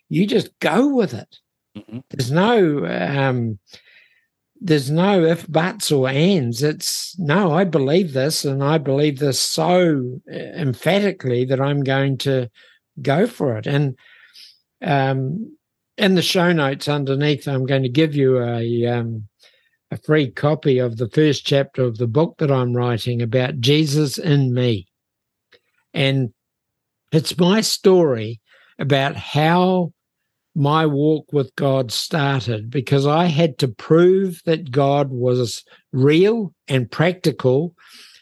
you 0.09 0.27
just 0.27 0.51
go 0.61 0.89
with 0.89 1.15
it. 1.15 1.39
Mhm. 1.77 2.03
There's 2.11 2.31
no 2.33 2.85
um, 2.87 3.59
there's 4.61 4.91
no 4.91 5.25
if 5.25 5.51
buts 5.51 5.91
or 5.91 6.09
ands. 6.09 6.63
It's 6.63 7.19
no, 7.19 7.53
I 7.53 7.65
believe 7.65 8.13
this, 8.13 8.45
and 8.45 8.63
I 8.63 8.79
believe 8.79 9.19
this 9.19 9.41
so 9.41 10.21
uh, 10.33 10.37
emphatically 10.37 11.45
that 11.47 11.61
I'm 11.61 11.83
going 11.83 12.19
to 12.19 12.51
go 13.03 13.27
for 13.27 13.57
it. 13.57 13.67
And 13.67 13.97
um, 14.83 15.57
in 15.97 16.15
the 16.15 16.23
show 16.23 16.53
notes 16.53 16.89
underneath, 16.89 17.49
I'm 17.49 17.67
going 17.67 17.83
to 17.83 17.89
give 17.89 18.15
you 18.15 18.43
a 18.43 18.87
um, 18.87 19.29
a 19.91 19.97
free 19.99 20.31
copy 20.31 20.79
of 20.79 20.97
the 20.97 21.09
first 21.09 21.47
chapter 21.47 21.83
of 21.83 21.99
the 21.99 22.09
book 22.09 22.37
that 22.39 22.51
I'm 22.51 22.75
writing 22.75 23.23
about 23.23 23.61
Jesus 23.61 24.19
in 24.19 24.55
me, 24.55 24.87
and 25.93 26.33
it's 27.13 27.39
my 27.39 27.61
story 27.61 28.41
about 28.79 29.17
how 29.17 29.94
my 30.55 30.87
walk 30.87 31.33
with 31.33 31.55
God 31.57 31.91
started 31.91 32.71
because 32.71 33.07
I 33.07 33.27
had 33.27 33.59
to 33.59 33.69
prove 33.69 34.41
that 34.45 34.71
God 34.71 35.11
was 35.11 35.65
real 35.93 36.55
and 36.69 36.91
practical 36.91 37.75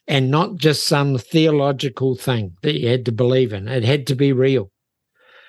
and 0.09 0.31
not 0.31 0.57
just 0.57 0.87
some 0.87 1.19
theological 1.19 2.17
thing 2.17 2.57
that 2.63 2.81
you 2.81 2.89
had 2.89 3.05
to 3.07 3.13
believe 3.13 3.53
in. 3.53 3.69
It 3.69 3.85
had 3.85 4.07
to 4.09 4.15
be 4.15 4.33
real. 4.33 4.71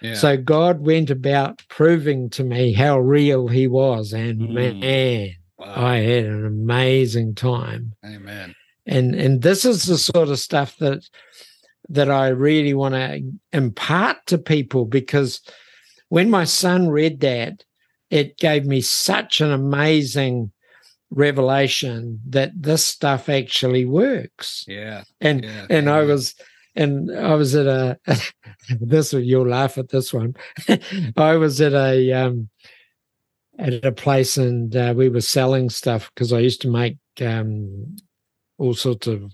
Yeah. 0.02 0.16
So 0.16 0.38
God 0.38 0.82
went 0.82 1.10
about 1.10 1.64
proving 1.70 2.30
to 2.32 2.44
me 2.44 2.74
how 2.74 3.00
real 3.00 3.48
he 3.48 3.68
was. 3.68 4.12
And 4.12 4.42
Mm. 4.42 4.80
man, 4.82 5.36
wow. 5.58 5.74
I 5.76 5.98
had 5.98 6.26
an 6.26 6.46
amazing 6.46 7.36
time. 7.36 7.94
Amen. 8.06 8.54
And 8.86 9.16
and 9.16 9.42
this 9.42 9.64
is 9.64 9.86
the 9.86 9.98
sort 9.98 10.28
of 10.28 10.40
stuff 10.40 10.76
that 10.78 11.08
that 11.90 12.12
I 12.12 12.28
really 12.30 12.74
want 12.74 12.96
to 12.96 13.22
impart 13.54 14.18
to 14.28 14.38
people 14.38 14.86
because 14.86 15.42
when 16.14 16.30
my 16.30 16.44
son 16.44 16.90
read 16.90 17.22
that, 17.22 17.66
it 18.12 18.38
gave 18.38 18.68
me 18.68 18.82
such 18.82 19.42
an 19.42 19.50
amazing 19.50 20.52
revelation 21.10 22.20
that 22.30 22.52
this 22.56 22.86
stuff 22.86 23.30
actually 23.30 23.84
works. 23.86 24.64
Yeah. 24.68 25.06
And 25.22 25.44
Yeah. 25.44 25.66
and 25.72 25.90
I 25.90 26.04
was 26.04 26.36
and 26.76 27.10
I 27.12 27.34
was 27.34 27.56
at 27.56 27.66
a 27.66 27.98
this 28.80 29.12
you'll 29.14 29.48
laugh 29.48 29.80
at 29.80 29.90
this 29.90 30.14
one. 30.14 30.36
I 31.18 31.36
was 31.38 31.60
at 31.60 31.74
a 31.74 32.12
um 32.12 32.48
at 33.58 33.84
a 33.84 33.92
place 33.92 34.38
and 34.38 34.76
uh, 34.76 34.94
we 34.96 35.10
were 35.10 35.22
selling 35.22 35.72
stuff 35.72 36.12
because 36.14 36.32
I 36.32 36.38
used 36.42 36.62
to 36.62 36.70
make 36.70 36.98
um 37.22 37.96
all 38.60 38.76
sorts 38.76 39.08
of 39.08 39.34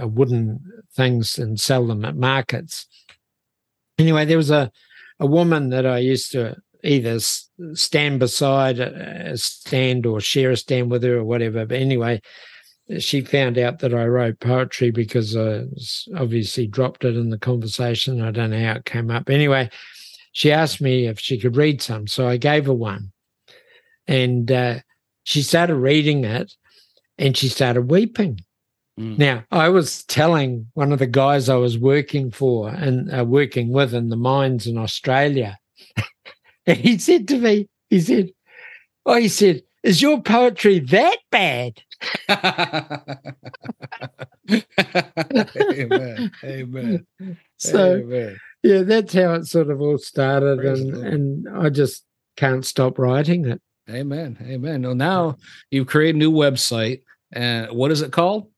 uh, 0.00 0.06
wooden 0.06 0.60
things 0.94 1.40
and 1.40 1.58
sell 1.58 1.88
them 1.88 2.04
at 2.04 2.14
markets. 2.14 2.86
Anyway, 3.98 4.26
there 4.26 4.36
was 4.36 4.52
a 4.52 4.70
a 5.20 5.26
woman 5.26 5.68
that 5.70 5.86
I 5.86 5.98
used 5.98 6.32
to 6.32 6.56
either 6.82 7.20
stand 7.74 8.18
beside 8.18 8.80
a, 8.80 9.32
a 9.32 9.36
stand 9.36 10.06
or 10.06 10.20
share 10.20 10.50
a 10.50 10.56
stand 10.56 10.90
with 10.90 11.02
her 11.02 11.18
or 11.18 11.24
whatever. 11.24 11.66
But 11.66 11.76
anyway, 11.76 12.20
she 12.98 13.20
found 13.20 13.58
out 13.58 13.80
that 13.80 13.94
I 13.94 14.06
wrote 14.06 14.40
poetry 14.40 14.90
because 14.90 15.36
I 15.36 15.64
obviously 16.16 16.66
dropped 16.66 17.04
it 17.04 17.16
in 17.16 17.30
the 17.30 17.38
conversation. 17.38 18.20
I 18.20 18.30
don't 18.30 18.50
know 18.50 18.64
how 18.64 18.72
it 18.72 18.86
came 18.86 19.10
up. 19.10 19.30
Anyway, 19.30 19.70
she 20.32 20.50
asked 20.50 20.80
me 20.80 21.06
if 21.06 21.20
she 21.20 21.38
could 21.38 21.56
read 21.56 21.82
some, 21.82 22.06
so 22.06 22.26
I 22.26 22.36
gave 22.36 22.66
her 22.66 22.74
one, 22.74 23.12
and 24.06 24.50
uh, 24.50 24.78
she 25.24 25.42
started 25.42 25.76
reading 25.76 26.24
it, 26.24 26.54
and 27.18 27.36
she 27.36 27.48
started 27.48 27.90
weeping. 27.90 28.40
Mm. 28.98 29.18
Now, 29.18 29.44
I 29.50 29.68
was 29.68 30.04
telling 30.04 30.66
one 30.74 30.92
of 30.92 30.98
the 30.98 31.06
guys 31.06 31.48
I 31.48 31.56
was 31.56 31.78
working 31.78 32.30
for 32.30 32.68
and 32.68 33.12
uh, 33.14 33.24
working 33.24 33.70
with 33.72 33.94
in 33.94 34.08
the 34.08 34.16
mines 34.16 34.66
in 34.66 34.76
Australia, 34.76 35.58
and 36.66 36.76
he 36.76 36.98
said 36.98 37.28
to 37.28 37.38
me, 37.38 37.68
he 37.88 38.00
said, 38.00 38.30
"Oh, 39.06 39.14
he 39.16 39.28
said, 39.28 39.62
is 39.82 40.02
your 40.02 40.20
poetry 40.20 40.80
that 40.80 41.18
bad?" 41.30 41.80
Amen. 45.56 46.32
Amen. 46.44 47.06
So 47.58 47.96
Amen. 47.96 48.36
yeah, 48.62 48.82
that's 48.82 49.14
how 49.14 49.34
it 49.34 49.46
sort 49.46 49.70
of 49.70 49.80
all 49.80 49.98
started, 49.98 50.58
Praise 50.58 50.80
and 50.80 50.96
and 50.96 51.48
I 51.48 51.70
just 51.70 52.04
can't 52.36 52.64
stop 52.64 52.98
writing 52.98 53.46
it. 53.46 53.60
Amen. 53.88 54.38
Amen. 54.42 54.82
Well, 54.82 54.94
now 54.94 55.36
you've 55.70 55.86
created 55.86 56.16
a 56.16 56.18
new 56.18 56.32
website. 56.32 57.02
And 57.32 57.70
what 57.72 57.90
is 57.90 58.02
it 58.02 58.12
called? 58.12 58.49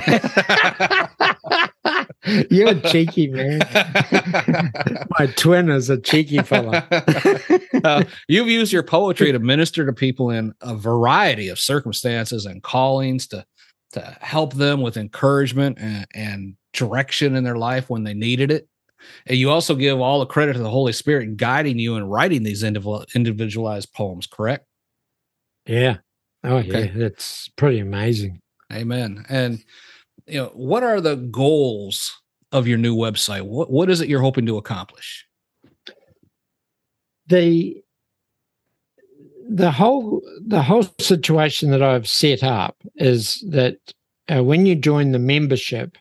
You're 2.50 2.70
a 2.70 2.80
cheeky 2.80 3.28
man. 3.28 3.60
My 5.18 5.26
twin 5.37 5.70
is 5.70 5.88
a 5.90 5.98
cheeky 5.98 6.38
fella. 6.38 6.87
Uh, 7.84 8.02
you've 8.26 8.48
used 8.48 8.72
your 8.72 8.82
poetry 8.82 9.30
to 9.30 9.38
minister 9.38 9.87
to 9.87 9.92
people 9.92 10.30
in 10.30 10.52
a 10.62 10.75
variety 10.75 11.48
of 11.48 11.60
circumstances 11.60 12.44
and 12.44 12.60
callings 12.60 13.28
to 13.28 13.46
to 13.92 14.00
help 14.20 14.54
them 14.54 14.80
with 14.80 14.96
encouragement 14.96 15.78
and, 15.80 16.04
and 16.12 16.56
direction 16.72 17.37
in 17.37 17.44
their 17.44 17.56
life 17.56 17.88
when 17.88 18.02
they 18.02 18.14
needed 18.14 18.50
it. 18.50 18.68
And 19.26 19.38
you 19.38 19.50
also 19.50 19.76
give 19.76 20.00
all 20.00 20.18
the 20.18 20.26
credit 20.26 20.54
to 20.54 20.58
the 20.58 20.68
Holy 20.68 20.92
Spirit 20.92 21.28
in 21.28 21.37
guiding 21.37 21.78
you 21.78 21.94
in 21.94 22.04
writing 22.04 22.42
these 22.42 22.64
individual, 22.64 23.04
individualized 23.14 23.92
poems, 23.92 24.26
correct? 24.26 24.66
yeah. 25.66 25.98
Oh, 26.42 26.58
yeah. 26.58 26.78
Okay. 26.78 26.92
It's 26.94 27.48
pretty 27.56 27.78
amazing. 27.78 28.40
Amen. 28.72 29.25
And 29.28 29.62
you 30.28 30.38
know, 30.38 30.52
what 30.54 30.82
are 30.82 31.00
the 31.00 31.16
goals 31.16 32.14
of 32.52 32.66
your 32.66 32.78
new 32.78 32.97
website? 32.97 33.42
What 33.42 33.70
what 33.70 33.90
is 33.90 34.00
it 34.00 34.08
you're 34.08 34.20
hoping 34.20 34.47
to 34.47 34.56
accomplish? 34.56 35.25
the 37.28 37.82
the 39.49 39.70
whole 39.70 40.23
the 40.47 40.62
whole 40.62 40.87
situation 41.00 41.70
that 41.70 41.82
I've 41.82 42.08
set 42.08 42.42
up 42.42 42.76
is 42.97 43.44
that 43.50 43.76
uh, 44.28 44.44
when 44.44 44.66
you 44.66 44.75
join 44.75 45.12
the 45.12 45.18
membership, 45.18 45.97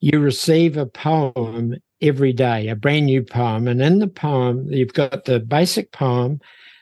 you 0.00 0.18
receive 0.18 0.76
a 0.76 0.86
poem 0.86 1.76
every 2.02 2.32
day, 2.32 2.68
a 2.68 2.76
brand 2.76 3.06
new 3.06 3.22
poem, 3.22 3.68
and 3.68 3.80
in 3.80 4.00
the 4.00 4.08
poem 4.08 4.66
you've 4.70 4.92
got 4.92 5.24
the 5.24 5.40
basic 5.40 5.92
poem, 5.92 6.40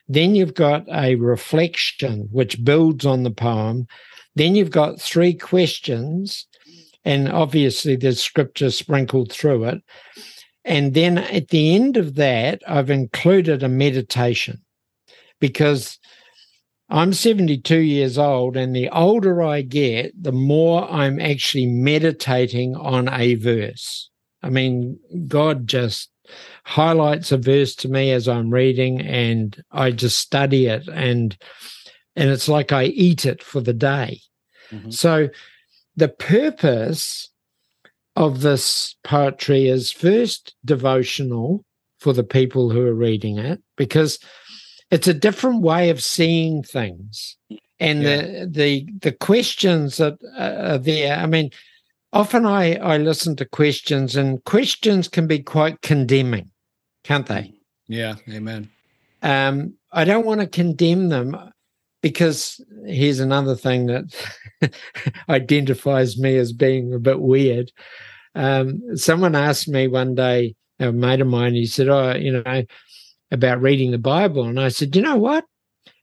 then 0.08 0.34
you've 0.34 0.54
got 0.54 0.84
a 0.92 1.14
reflection 1.16 2.28
which 2.32 2.64
builds 2.64 3.06
on 3.06 3.22
the 3.22 3.30
poem, 3.30 3.86
then 4.34 4.56
you've 4.56 4.72
got 4.72 5.00
three 5.00 5.34
questions, 5.34 6.46
and 7.04 7.28
obviously 7.28 7.96
there's 7.96 8.20
scripture 8.20 8.70
sprinkled 8.70 9.32
through 9.32 9.64
it. 9.64 9.82
And 10.64 10.94
then 10.94 11.18
at 11.18 11.48
the 11.48 11.74
end 11.74 11.96
of 11.96 12.14
that, 12.14 12.62
I've 12.68 12.90
included 12.90 13.62
a 13.62 13.68
meditation 13.68 14.62
because 15.40 15.98
I'm 16.88 17.12
72 17.14 17.78
years 17.78 18.18
old, 18.18 18.56
and 18.56 18.76
the 18.76 18.90
older 18.90 19.42
I 19.42 19.62
get, 19.62 20.12
the 20.20 20.32
more 20.32 20.88
I'm 20.90 21.18
actually 21.20 21.66
meditating 21.66 22.76
on 22.76 23.08
a 23.08 23.34
verse. 23.36 24.10
I 24.42 24.50
mean, 24.50 24.98
God 25.26 25.66
just 25.66 26.10
highlights 26.64 27.32
a 27.32 27.38
verse 27.38 27.74
to 27.76 27.88
me 27.88 28.12
as 28.12 28.28
I'm 28.28 28.50
reading, 28.50 29.00
and 29.00 29.60
I 29.70 29.90
just 29.90 30.20
study 30.20 30.66
it, 30.66 30.86
and 30.88 31.36
and 32.14 32.28
it's 32.28 32.48
like 32.48 32.72
I 32.72 32.84
eat 32.84 33.24
it 33.24 33.42
for 33.42 33.62
the 33.62 33.72
day. 33.72 34.20
Mhm. 34.70 34.92
So, 34.92 35.30
the 35.96 36.08
purpose 36.08 37.30
of 38.16 38.40
this 38.42 38.96
poetry 39.04 39.68
is 39.68 39.90
first 39.90 40.54
devotional 40.64 41.64
for 41.98 42.12
the 42.12 42.24
people 42.24 42.70
who 42.70 42.86
are 42.86 42.94
reading 42.94 43.38
it 43.38 43.62
because 43.76 44.18
it's 44.90 45.08
a 45.08 45.14
different 45.14 45.62
way 45.62 45.88
of 45.88 46.02
seeing 46.02 46.62
things. 46.62 47.36
And 47.80 48.04
the 48.04 48.48
the 48.48 48.86
the 49.00 49.10
questions 49.10 49.96
that 49.96 50.16
are 50.38 50.78
there 50.78 51.16
i 51.16 51.26
mean 51.26 51.50
often 52.12 52.46
i 52.46 52.76
i 52.76 52.96
listen 52.96 53.34
to 53.36 53.44
questions 53.44 54.14
and 54.14 54.44
questions 54.44 55.08
can 55.08 55.26
be 55.26 55.40
quite 55.40 55.82
condemning 55.82 56.48
can't 57.02 57.26
they? 57.26 57.52
Yeah, 57.88 58.14
amen. 58.30 58.70
um 59.22 59.74
i 59.90 60.04
don't 60.04 60.24
want 60.24 60.40
to 60.42 60.46
condemn 60.46 61.08
them 61.08 61.36
because 62.02 62.60
here's 62.84 63.20
another 63.20 63.56
thing 63.56 63.86
that 63.86 64.04
identifies 65.28 66.18
me 66.18 66.36
as 66.36 66.52
being 66.52 66.92
a 66.92 66.98
bit 66.98 67.20
weird. 67.20 67.72
Um, 68.34 68.96
someone 68.96 69.34
asked 69.34 69.68
me 69.68 69.88
one 69.88 70.14
day, 70.14 70.54
a 70.78 70.92
mate 70.92 71.20
of 71.20 71.28
mine, 71.28 71.54
he 71.54 71.66
said, 71.66 71.88
Oh, 71.88 72.14
you 72.14 72.32
know, 72.32 72.64
about 73.30 73.62
reading 73.62 73.92
the 73.92 73.98
Bible. 73.98 74.44
And 74.44 74.60
I 74.60 74.68
said, 74.68 74.94
You 74.94 75.02
know 75.02 75.16
what? 75.16 75.44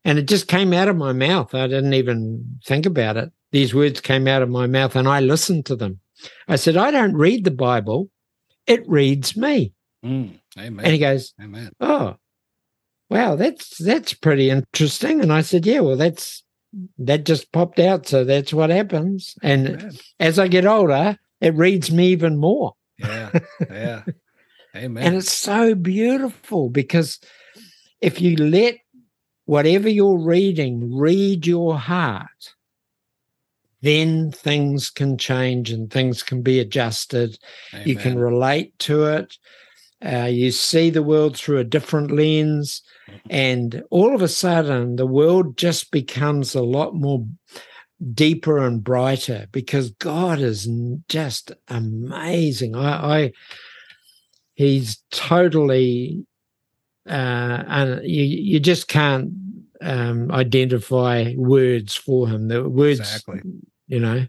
And 0.04 0.18
it 0.18 0.26
just 0.26 0.48
came 0.48 0.72
out 0.72 0.88
of 0.88 0.96
my 0.96 1.12
mouth. 1.12 1.54
I 1.54 1.66
didn't 1.66 1.94
even 1.94 2.58
think 2.64 2.86
about 2.86 3.16
it. 3.16 3.30
These 3.52 3.74
words 3.74 4.00
came 4.00 4.26
out 4.26 4.42
of 4.42 4.48
my 4.48 4.66
mouth 4.66 4.96
and 4.96 5.06
I 5.08 5.20
listened 5.20 5.66
to 5.66 5.76
them. 5.76 6.00
I 6.48 6.56
said, 6.56 6.76
I 6.76 6.90
don't 6.90 7.14
read 7.14 7.44
the 7.44 7.50
Bible, 7.50 8.08
it 8.66 8.88
reads 8.88 9.36
me. 9.36 9.72
Mm, 10.04 10.38
amen. 10.58 10.84
And 10.84 10.92
he 10.92 10.98
goes, 10.98 11.34
Amen. 11.40 11.72
Oh, 11.80 12.16
wow, 13.10 13.36
that's 13.36 13.76
that's 13.78 14.14
pretty 14.14 14.50
interesting. 14.50 15.20
And 15.20 15.32
I 15.32 15.42
said, 15.42 15.66
Yeah, 15.66 15.80
well, 15.80 15.96
that's 15.96 16.42
that 16.98 17.24
just 17.24 17.52
popped 17.52 17.78
out. 17.78 18.06
So 18.06 18.24
that's 18.24 18.54
what 18.54 18.70
happens. 18.70 19.34
And 19.42 19.68
Amen. 19.68 19.92
as 20.20 20.38
I 20.38 20.48
get 20.48 20.66
older, 20.66 21.18
it 21.40 21.54
reads 21.54 21.90
me 21.90 22.08
even 22.08 22.36
more. 22.36 22.74
Yeah. 22.98 23.30
Yeah. 23.68 24.02
Amen. 24.76 25.02
And 25.02 25.16
it's 25.16 25.32
so 25.32 25.74
beautiful 25.74 26.70
because 26.70 27.18
if 28.00 28.20
you 28.20 28.36
let 28.36 28.76
whatever 29.46 29.88
you're 29.88 30.18
reading 30.18 30.96
read 30.96 31.44
your 31.44 31.76
heart, 31.76 32.54
then 33.82 34.30
things 34.30 34.90
can 34.90 35.18
change 35.18 35.72
and 35.72 35.90
things 35.90 36.22
can 36.22 36.42
be 36.42 36.60
adjusted. 36.60 37.36
You 37.84 37.96
can 37.96 38.18
relate 38.18 38.78
to 38.80 39.06
it. 39.06 39.36
Uh, 40.04 40.28
you 40.30 40.50
see 40.50 40.90
the 40.90 41.02
world 41.02 41.36
through 41.36 41.58
a 41.58 41.64
different 41.64 42.10
lens. 42.10 42.82
And 43.28 43.82
all 43.90 44.14
of 44.14 44.22
a 44.22 44.28
sudden, 44.28 44.96
the 44.96 45.06
world 45.06 45.56
just 45.56 45.90
becomes 45.90 46.54
a 46.54 46.62
lot 46.62 46.94
more 46.94 47.26
deeper 48.14 48.58
and 48.58 48.82
brighter 48.82 49.46
because 49.52 49.90
God 49.90 50.40
is 50.40 50.68
just 51.08 51.52
amazing. 51.68 52.74
I, 52.76 53.16
I 53.16 53.32
he's 54.54 55.02
totally, 55.10 56.24
uh, 57.08 57.64
and 57.66 58.04
you 58.04 58.22
you 58.22 58.60
just 58.60 58.88
can't 58.88 59.32
um, 59.80 60.30
identify 60.30 61.34
words 61.36 61.94
for 61.94 62.28
him. 62.28 62.48
The 62.48 62.68
words, 62.68 63.00
Exactly. 63.00 63.40
you 63.86 64.00
know, 64.00 64.26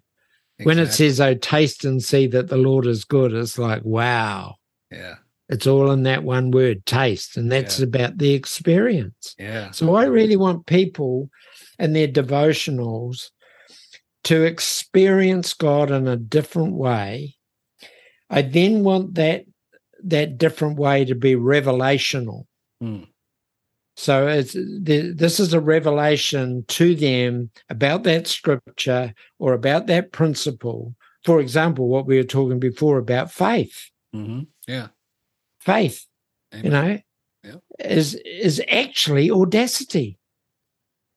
when 0.63 0.79
it 0.79 0.91
says, 0.91 1.21
"Oh, 1.21 1.35
taste 1.35 1.85
and 1.85 2.03
see 2.03 2.27
that 2.27 2.49
the 2.49 2.57
Lord 2.57 2.85
is 2.85 3.05
good," 3.05 3.33
it's 3.33 3.57
like, 3.57 3.83
wow. 3.83 4.55
Yeah. 4.91 5.15
It's 5.51 5.67
all 5.67 5.91
in 5.91 6.03
that 6.03 6.23
one 6.23 6.49
word, 6.49 6.85
taste, 6.85 7.35
and 7.35 7.51
that's 7.51 7.79
Yeah. 7.79 7.85
about 7.85 8.17
the 8.17 8.33
experience. 8.33 9.35
Yeah. 9.37 9.71
So 9.71 9.95
I 9.95 10.05
really 10.05 10.37
want 10.37 10.65
people 10.65 11.29
and 11.77 11.93
their 11.93 12.07
devotionals 12.07 13.31
to 14.23 14.43
experience 14.43 15.53
God 15.53 15.91
in 15.91 16.07
a 16.07 16.15
different 16.15 16.73
way. 16.75 17.35
I 18.29 18.41
then 18.43 18.83
want 18.83 19.15
that 19.15 19.45
that 20.03 20.37
different 20.39 20.79
way 20.79 21.05
to 21.05 21.13
be 21.13 21.35
revelational. 21.35 22.45
Hmm. 22.79 23.03
So 23.97 24.27
it's 24.27 24.55
this 24.55 25.39
is 25.39 25.53
a 25.53 25.59
revelation 25.59 26.63
to 26.69 26.95
them 26.95 27.51
about 27.69 28.03
that 28.03 28.25
scripture 28.25 29.13
or 29.37 29.53
about 29.53 29.87
that 29.87 30.11
principle. 30.11 30.95
For 31.23 31.39
example, 31.39 31.87
what 31.87 32.07
we 32.07 32.17
were 32.17 32.23
talking 32.23 32.59
before 32.59 32.97
about 32.97 33.31
faith. 33.31 33.89
hmm 34.13 34.43
Yeah. 34.65 34.87
Faith 35.61 36.05
Amen. 36.53 36.65
you 36.65 36.71
know 36.71 36.99
Yeah. 37.43 37.55
is 37.79 38.15
is 38.25 38.61
actually 38.69 39.29
audacity 39.31 40.17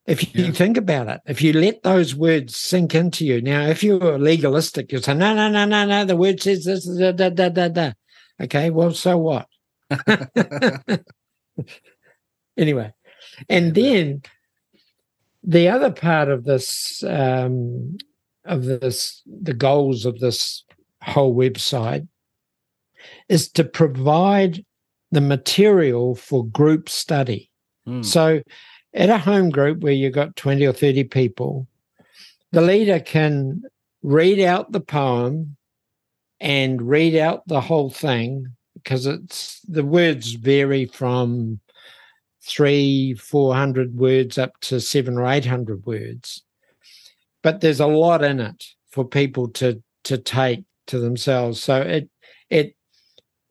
if 0.07 0.35
you 0.37 0.47
Yeah. 0.47 0.53
think 0.53 0.77
about 0.77 1.09
it 1.09 1.21
if 1.27 1.40
you 1.42 1.53
let 1.55 1.83
those 1.83 2.14
words 2.14 2.57
sink 2.57 2.95
into 2.95 3.25
you 3.27 3.40
now 3.42 3.66
if 3.66 3.83
you're 3.83 4.18
legalistic 4.18 4.92
you 4.92 4.99
say 5.01 5.14
no 5.14 5.35
no 5.35 5.49
no 5.49 5.64
no 5.64 5.85
no 5.87 6.05
the 6.05 6.16
word 6.16 6.40
says 6.42 6.64
this 6.64 6.85
da, 6.87 7.12
da, 7.12 7.31
da, 7.31 7.49
da, 7.49 7.68
da. 7.68 7.92
okay 8.40 8.71
well 8.71 8.92
so 8.92 9.16
what 9.18 9.47
anyway 12.59 12.92
and 13.49 13.75
then 13.75 14.23
the 15.42 15.68
other 15.68 15.90
part 15.90 16.29
of 16.29 16.45
this 16.45 17.03
um 17.07 17.97
of 18.45 18.64
this 18.64 19.23
the 19.27 19.55
goals 19.55 20.05
of 20.05 20.18
this 20.21 20.64
whole 21.03 21.35
website 21.35 22.07
is 23.29 23.49
to 23.53 23.64
provide 23.64 24.64
the 25.11 25.21
material 25.21 26.14
for 26.14 26.45
group 26.45 26.88
study. 26.88 27.51
Hmm. 27.87 28.03
So, 28.03 28.43
at 28.93 29.11
a 29.11 29.19
home 29.19 29.51
group 29.51 29.81
where 29.81 29.93
you've 29.93 30.14
got 30.14 30.37
20 30.37 30.64
or 30.67 30.73
30 30.73 31.05
people, 31.05 31.67
the 32.53 32.61
leader 32.61 33.01
can 33.01 33.62
read 34.03 34.40
out 34.40 34.71
the 34.71 34.81
poem 34.81 35.57
and 36.40 36.81
read 36.81 37.17
out 37.17 37.47
the 37.49 37.61
whole 37.61 37.90
thing 37.90 38.47
because 38.75 39.07
it's 39.07 39.61
the 39.62 39.85
words 39.85 40.33
vary 40.33 40.87
from 40.87 41.61
three, 42.43 43.14
400 43.14 43.97
words 43.97 44.37
up 44.37 44.61
to 44.61 44.81
seven 44.81 45.17
or 45.17 45.27
800 45.27 45.87
words. 45.87 46.43
But 47.43 47.61
there's 47.61 47.81
a 47.81 47.87
lot 47.87 48.23
in 48.23 48.40
it 48.40 48.64
for 48.90 49.05
people 49.05 49.49
to, 49.49 49.83
to 50.05 50.19
take 50.19 50.64
to 50.88 50.99
themselves. 50.99 51.62
So, 51.62 51.81
it, 51.81 52.11
it, 52.51 52.77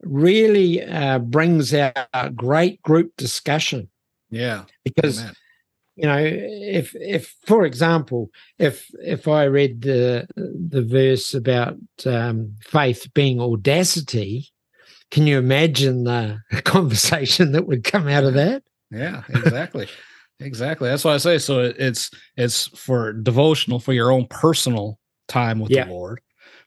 really 0.06 0.82
uh, 0.82 1.18
brings 1.18 1.72
out 1.74 1.96
a 2.12 2.30
great 2.30 2.80
group 2.82 3.12
discussion 3.16 3.88
Yeah. 4.30 4.64
because 4.84 5.20
Amen. 5.20 5.34
you 5.96 6.06
know 6.06 6.18
if 6.18 6.94
if 6.96 7.34
for 7.46 7.64
example 7.64 8.30
if 8.58 8.88
if 9.00 9.28
i 9.28 9.44
read 9.44 9.82
the 9.82 10.26
the 10.36 10.82
verse 10.82 11.34
about 11.34 11.76
um, 12.06 12.54
faith 12.62 13.06
being 13.14 13.40
audacity 13.40 14.50
can 15.10 15.26
you 15.26 15.38
imagine 15.38 16.04
the 16.04 16.40
conversation 16.64 17.52
that 17.52 17.66
would 17.66 17.84
come 17.84 18.08
out 18.08 18.24
of 18.24 18.34
that 18.34 18.62
Yeah, 18.90 19.22
exactly. 19.28 19.86
exactly. 20.40 20.88
That's 20.88 21.04
why 21.04 21.14
I 21.14 21.18
say 21.18 21.38
so 21.38 21.60
it's 21.60 22.10
it's 22.36 22.66
for 22.76 23.12
devotional 23.12 23.78
for 23.80 23.92
your 23.92 24.10
own 24.10 24.26
personal 24.28 24.98
time 25.28 25.58
with 25.60 25.70
Yeah. 25.70 25.84
the 25.84 25.90
Lord, 25.92 26.20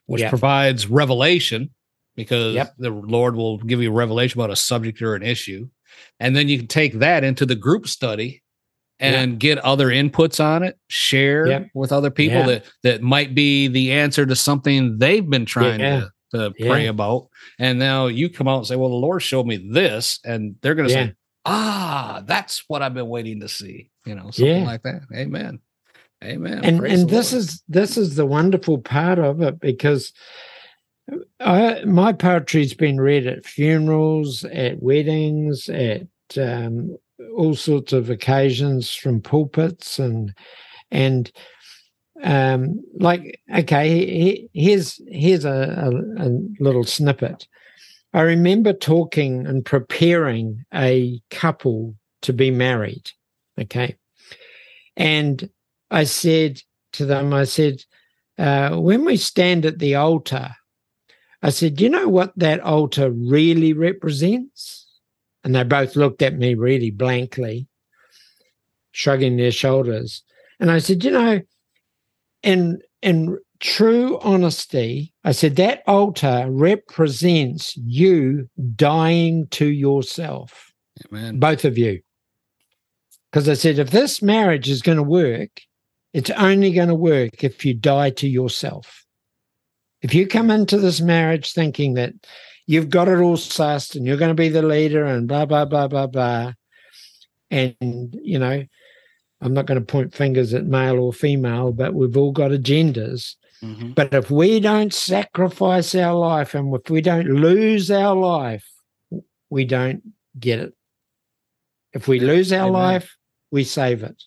which 0.06 0.22
Yeah. 0.22 0.30
provides 0.30 0.86
revelation 0.88 1.70
because 2.18 2.54
Yep. 2.56 2.74
the 2.78 2.90
Lord 2.90 3.36
will 3.36 3.58
give 3.58 3.80
you 3.80 3.90
a 3.90 3.94
revelation 3.94 4.40
about 4.40 4.50
a 4.50 4.56
subject 4.56 5.00
or 5.00 5.14
an 5.14 5.22
issue. 5.22 5.68
And 6.20 6.34
then 6.34 6.48
you 6.48 6.58
can 6.58 6.66
take 6.66 6.94
that 6.98 7.22
into 7.24 7.46
the 7.46 7.54
group 7.54 7.86
study 7.86 8.42
and 9.00 9.38
get 9.38 9.58
other 9.58 9.86
inputs 9.86 10.44
on 10.44 10.64
it, 10.64 10.76
share 10.88 11.46
Yep. 11.46 11.68
with 11.74 11.92
other 11.92 12.10
people 12.10 12.40
Yeah. 12.40 12.46
that 12.46 12.64
that 12.82 13.02
might 13.02 13.32
be 13.36 13.68
the 13.68 13.92
answer 13.92 14.26
to 14.26 14.34
something 14.34 14.98
they've 14.98 15.28
been 15.30 15.46
trying 15.46 15.78
Yeah. 15.78 16.06
to, 16.32 16.50
to 16.56 16.66
pray 16.66 16.88
about. 16.88 17.28
And 17.60 17.78
now 17.78 18.08
you 18.08 18.28
come 18.28 18.48
out 18.48 18.58
and 18.58 18.66
say, 18.66 18.74
Well, 18.74 18.88
the 18.90 18.96
Lord 18.96 19.22
showed 19.22 19.46
me 19.46 19.56
this, 19.70 20.18
and 20.24 20.56
they're 20.60 20.74
gonna 20.74 20.88
Yeah. 20.88 21.06
say, 21.06 21.12
Ah, 21.44 22.22
that's 22.26 22.64
what 22.66 22.82
I've 22.82 22.94
been 22.94 23.08
waiting 23.08 23.38
to 23.40 23.48
see. 23.48 23.90
You 24.04 24.16
know, 24.16 24.30
something 24.32 24.62
Yeah. 24.62 24.66
like 24.66 24.82
that. 24.82 25.02
Amen. 25.14 25.60
Amen. 26.24 26.64
and 26.64 26.80
Praise 26.80 27.00
and 27.02 27.08
this 27.08 27.32
Lord. 27.32 27.44
is 27.44 27.62
this 27.68 27.96
is 27.96 28.16
the 28.16 28.26
wonderful 28.26 28.78
part 28.78 29.20
of 29.20 29.40
it 29.40 29.60
because 29.60 30.12
I, 31.40 31.84
my 31.84 32.12
poetry's 32.12 32.74
been 32.74 33.00
read 33.00 33.26
at 33.26 33.46
funerals, 33.46 34.44
at 34.44 34.82
weddings, 34.82 35.68
at 35.68 36.06
um, 36.36 36.96
all 37.36 37.54
sorts 37.54 37.92
of 37.92 38.10
occasions 38.10 38.94
from 38.94 39.20
pulpits 39.20 39.98
and 39.98 40.34
and 40.90 41.30
um, 42.22 42.80
like 42.94 43.40
okay, 43.54 43.88
he, 43.88 44.48
here's 44.52 45.00
here's 45.08 45.44
a, 45.44 45.50
a, 46.18 46.26
a 46.26 46.30
little 46.60 46.84
snippet. 46.84 47.46
I 48.12 48.22
remember 48.22 48.72
talking 48.72 49.46
and 49.46 49.64
preparing 49.64 50.64
a 50.74 51.20
couple 51.30 51.94
to 52.22 52.32
be 52.32 52.50
married. 52.50 53.10
Okay, 53.58 53.96
and 54.96 55.48
I 55.90 56.04
said 56.04 56.60
to 56.92 57.06
them, 57.06 57.32
I 57.32 57.44
said, 57.44 57.84
uh, 58.38 58.76
when 58.76 59.04
we 59.04 59.16
stand 59.16 59.66
at 59.66 59.78
the 59.78 59.94
altar, 59.94 60.54
I 61.42 61.50
said, 61.50 61.80
you 61.80 61.88
know 61.88 62.08
what 62.08 62.32
that 62.36 62.60
altar 62.60 63.10
really 63.10 63.72
represents? 63.72 64.86
And 65.44 65.54
they 65.54 65.62
both 65.62 65.94
looked 65.94 66.22
at 66.22 66.36
me 66.36 66.54
really 66.54 66.90
blankly, 66.90 67.68
shrugging 68.90 69.36
their 69.36 69.52
shoulders. 69.52 70.22
And 70.58 70.70
I 70.70 70.78
said, 70.78 71.04
you 71.04 71.12
know, 71.12 71.40
in 72.42 72.80
in 73.02 73.38
true 73.60 74.18
honesty, 74.20 75.12
I 75.24 75.32
said 75.32 75.56
that 75.56 75.82
altar 75.86 76.46
represents 76.48 77.76
you 77.76 78.48
dying 78.76 79.46
to 79.48 79.66
yourself 79.66 80.72
Amen. 81.06 81.38
both 81.38 81.64
of 81.64 81.78
you. 81.78 82.00
Because 83.30 83.48
I 83.48 83.54
said, 83.54 83.78
if 83.78 83.90
this 83.90 84.22
marriage 84.22 84.68
is 84.68 84.82
going 84.82 84.96
to 84.96 85.02
work, 85.02 85.60
it's 86.14 86.30
only 86.30 86.72
going 86.72 86.88
to 86.88 86.94
work 86.94 87.44
if 87.44 87.64
you 87.64 87.74
die 87.74 88.10
to 88.10 88.28
yourself. 88.28 89.04
If 90.02 90.14
you 90.14 90.26
come 90.26 90.50
into 90.50 90.78
this 90.78 91.00
marriage 91.00 91.52
thinking 91.52 91.94
that 91.94 92.14
you've 92.66 92.90
got 92.90 93.08
it 93.08 93.18
all 93.18 93.36
sussed 93.36 93.96
and 93.96 94.06
you're 94.06 94.16
going 94.16 94.30
to 94.30 94.34
be 94.34 94.48
the 94.48 94.62
leader 94.62 95.04
and 95.04 95.26
blah, 95.26 95.46
blah, 95.46 95.64
blah, 95.64 95.88
blah, 95.88 96.06
blah, 96.06 96.52
and, 97.50 98.18
you 98.22 98.38
know, 98.38 98.64
I'm 99.40 99.54
not 99.54 99.66
going 99.66 99.80
to 99.80 99.86
point 99.86 100.14
fingers 100.14 100.52
at 100.52 100.66
male 100.66 100.98
or 100.98 101.12
female, 101.12 101.72
but 101.72 101.94
we've 101.94 102.16
all 102.16 102.32
got 102.32 102.50
agendas. 102.50 103.36
Mhm. 103.62 103.94
But 103.94 104.12
if 104.14 104.30
we 104.30 104.60
don't 104.60 104.92
sacrifice 104.92 105.94
our 105.94 106.14
life 106.14 106.54
and 106.54 106.74
if 106.74 106.90
we 106.90 107.00
don't 107.00 107.26
lose 107.26 107.90
our 107.90 108.14
life, 108.14 108.68
we 109.50 109.64
don't 109.64 110.02
get 110.38 110.60
it. 110.60 110.74
If 111.92 112.06
we 112.06 112.20
lose 112.20 112.52
our 112.52 112.68
amen. 112.68 112.72
life, 112.72 113.16
we 113.50 113.64
save 113.64 114.02
it. 114.02 114.22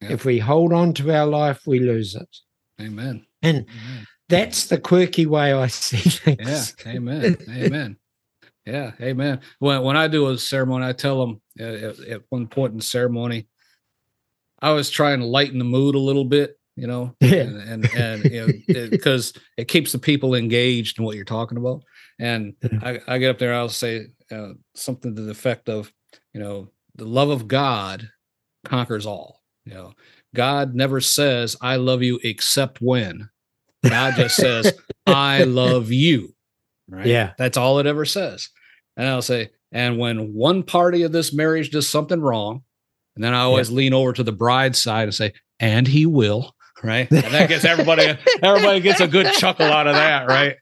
If 0.00 0.24
we 0.24 0.38
hold 0.38 0.72
on 0.72 0.94
to 0.94 1.12
our 1.12 1.26
life, 1.26 1.66
we 1.66 1.80
lose 1.80 2.14
it. 2.14 2.28
Amen. 2.80 3.26
And 3.42 3.66
Amen. 3.68 4.06
That's 4.28 4.66
the 4.66 4.78
quirky 4.78 5.26
way 5.26 5.52
I 5.52 5.66
see 5.68 5.96
things. 6.10 6.74
Yeah. 6.84 6.92
Amen. 6.92 7.36
Amen. 7.48 7.96
Yeah. 8.66 8.92
Amen. 9.00 9.40
When 9.58 9.82
when 9.82 9.96
I 9.96 10.08
do 10.08 10.28
a 10.28 10.38
ceremony, 10.38 10.86
I 10.86 10.92
tell 10.92 11.20
them 11.20 11.40
at, 11.58 11.74
at, 11.74 12.00
at 12.00 12.22
one 12.28 12.46
point 12.46 12.72
in 12.72 12.78
the 12.78 12.84
ceremony, 12.84 13.48
I 14.60 14.72
was 14.72 14.90
trying 14.90 15.20
to 15.20 15.26
lighten 15.26 15.58
the 15.58 15.64
mood 15.64 15.94
a 15.94 15.98
little 16.00 16.24
bit, 16.24 16.58
you 16.76 16.86
know, 16.86 17.14
Yeah. 17.20 17.42
and 17.42 17.60
and, 17.60 17.94
and 17.94 18.24
you 18.24 18.46
know, 18.46 18.88
because 18.90 19.32
it, 19.56 19.68
keeps 19.68 19.92
the 19.92 19.98
people 19.98 20.34
engaged 20.34 20.98
in 20.98 21.04
what 21.04 21.16
you're 21.16 21.24
talking 21.24 21.58
about. 21.58 21.82
And 22.18 22.54
I, 22.82 23.00
I 23.06 23.18
get 23.18 23.30
up 23.30 23.38
there, 23.38 23.54
I'll 23.54 23.68
say 23.68 24.08
uh, 24.30 24.50
something 24.74 25.14
to 25.14 25.22
the 25.22 25.30
effect 25.30 25.68
of, 25.68 25.92
you 26.34 26.40
know, 26.40 26.68
the 26.96 27.04
love 27.04 27.30
of 27.30 27.46
God 27.46 28.08
conquers 28.64 29.06
all. 29.06 29.40
You 29.64 29.74
know, 29.74 29.92
God 30.34 30.74
never 30.74 31.00
says, 31.00 31.56
I 31.60 31.76
love 31.76 32.02
you 32.02 32.18
except 32.24 32.80
when. 32.80 33.28
God 33.82 34.14
just 34.16 34.36
says, 34.36 34.72
I 35.06 35.44
love 35.44 35.90
you. 35.90 36.34
Right. 36.88 37.06
Yeah. 37.06 37.32
That's 37.38 37.56
all 37.56 37.78
it 37.78 37.86
ever 37.86 38.04
says. 38.04 38.48
And 38.96 39.06
I'll 39.06 39.22
say, 39.22 39.50
and 39.70 39.98
when 39.98 40.34
one 40.34 40.62
party 40.62 41.02
of 41.02 41.12
this 41.12 41.32
marriage 41.32 41.70
does 41.70 41.88
something 41.88 42.20
wrong, 42.20 42.62
and 43.14 43.24
then 43.24 43.34
I 43.34 43.40
always 43.40 43.70
lean 43.70 43.92
over 43.92 44.12
to 44.12 44.22
the 44.22 44.32
bride's 44.32 44.80
side 44.80 45.04
and 45.04 45.14
say, 45.14 45.32
and 45.60 45.86
he 45.86 46.06
will. 46.06 46.54
Right. 46.82 47.10
And 47.10 47.34
that 47.34 47.48
gets 47.48 47.64
everybody, 47.64 48.16
everybody 48.42 48.80
gets 48.80 49.00
a 49.00 49.08
good 49.08 49.32
chuckle 49.34 49.66
out 49.66 49.86
of 49.86 49.94
that. 49.94 50.28
Right. 50.28 50.56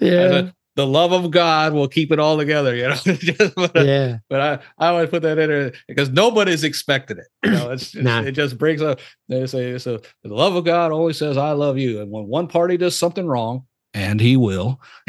yeah. 0.00 0.50
the 0.78 0.86
love 0.86 1.10
of 1.10 1.32
God 1.32 1.72
will 1.72 1.88
keep 1.88 2.12
it 2.12 2.20
all 2.20 2.36
together, 2.38 2.72
you 2.76 2.88
know. 2.88 3.48
But, 3.56 3.84
Yeah. 3.84 4.18
but 4.30 4.40
I, 4.40 4.58
I 4.78 4.88
always 4.90 5.10
put 5.10 5.22
that 5.22 5.36
in 5.36 5.50
there 5.50 5.72
because 5.88 6.08
nobody's 6.08 6.62
expected 6.62 7.18
it. 7.18 7.26
You 7.42 7.50
know, 7.50 7.70
it's, 7.72 7.96
No. 7.96 8.22
it 8.22 8.30
just 8.32 8.56
breaks 8.56 8.80
up. 8.80 9.00
They 9.28 9.44
say 9.48 9.76
so. 9.78 9.98
The 10.22 10.32
love 10.32 10.54
of 10.54 10.64
God 10.64 10.92
always 10.92 11.18
says, 11.18 11.36
"I 11.36 11.50
love 11.50 11.78
you," 11.78 12.00
and 12.00 12.12
when 12.12 12.28
one 12.28 12.46
party 12.46 12.76
does 12.76 12.96
something 12.96 13.26
wrong, 13.26 13.64
and 13.94 14.20
He 14.20 14.36
will, 14.36 14.80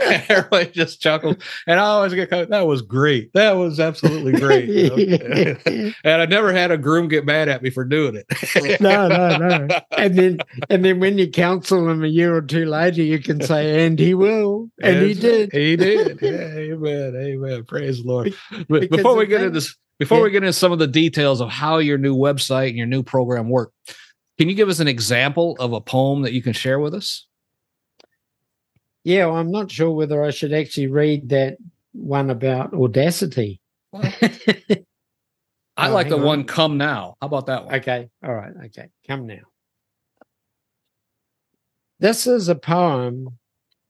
everybody 0.00 0.70
just 0.72 1.00
chuckles, 1.00 1.36
and 1.66 1.80
I 1.80 1.84
always 1.84 2.14
get 2.14 2.30
kind 2.30 2.50
that 2.52 2.66
was 2.66 2.82
great. 2.82 3.32
That 3.34 3.52
was 3.52 3.80
absolutely 3.80 4.32
great. 4.32 4.68
you 4.68 4.88
know? 4.90 5.92
and 6.04 6.22
I 6.22 6.26
never 6.26 6.52
had 6.52 6.70
a 6.70 6.78
groom 6.78 7.08
get 7.08 7.24
mad 7.24 7.48
at 7.48 7.62
me 7.62 7.70
for 7.70 7.84
doing 7.84 8.16
it. 8.16 8.80
no, 8.80 9.08
no, 9.08 9.38
no. 9.38 9.80
And 9.96 10.14
then 10.16 10.38
and 10.68 10.84
then 10.84 11.00
when 11.00 11.18
you 11.18 11.28
counsel 11.30 11.88
him 11.88 12.04
a 12.04 12.08
year 12.08 12.34
or 12.36 12.42
two 12.42 12.66
later, 12.66 13.02
you 13.02 13.18
can 13.18 13.40
say, 13.40 13.86
and 13.86 13.98
he 13.98 14.14
will. 14.14 14.70
And 14.82 15.02
he 15.02 15.14
did. 15.14 15.52
He 15.52 15.76
did. 15.76 16.18
Yeah, 16.20 16.74
amen. 16.74 17.14
Amen. 17.16 17.64
Praise 17.64 18.02
the 18.02 18.08
Lord. 18.08 18.34
But 18.68 18.82
because 18.82 18.98
before 18.98 19.16
we 19.16 19.26
get 19.26 19.40
into 19.40 19.52
this, 19.52 19.76
before 19.98 20.18
Yeah. 20.18 20.24
we 20.24 20.30
get 20.30 20.42
into 20.42 20.52
some 20.52 20.72
of 20.72 20.78
the 20.78 20.86
details 20.86 21.40
of 21.40 21.48
how 21.50 21.78
your 21.78 21.98
new 21.98 22.16
website 22.16 22.68
and 22.68 22.76
your 22.78 22.86
new 22.86 23.02
program 23.02 23.48
work, 23.48 23.72
can 24.40 24.48
you 24.48 24.54
give 24.54 24.70
us 24.70 24.80
an 24.80 24.88
example 24.88 25.54
of 25.60 25.74
a 25.74 25.82
poem 25.82 26.22
that 26.22 26.32
you 26.32 26.40
can 26.40 26.54
share 26.54 26.80
with 26.80 26.94
us? 26.94 27.26
Yeah, 29.04 29.26
well, 29.26 29.36
I'm 29.36 29.50
not 29.50 29.70
sure 29.70 29.90
whether 29.90 30.22
I 30.24 30.30
should 30.30 30.54
actually 30.54 30.86
read 30.86 31.28
that 31.28 31.58
one 31.92 32.30
about 32.30 32.72
audacity. 32.72 33.60
I 33.92 34.08
Oh, 35.76 35.92
like 35.92 36.08
the 36.08 36.16
on. 36.16 36.22
one 36.22 36.44
"Come 36.44 36.78
Now." 36.78 37.16
How 37.20 37.26
about 37.26 37.44
that 37.48 37.66
one? 37.66 37.74
Okay. 37.74 38.08
All 38.24 38.34
right. 38.34 38.52
Okay. 38.64 38.86
Come 39.06 39.26
now. 39.26 39.42
This 41.98 42.26
is 42.26 42.48
a 42.48 42.54
poem 42.54 43.36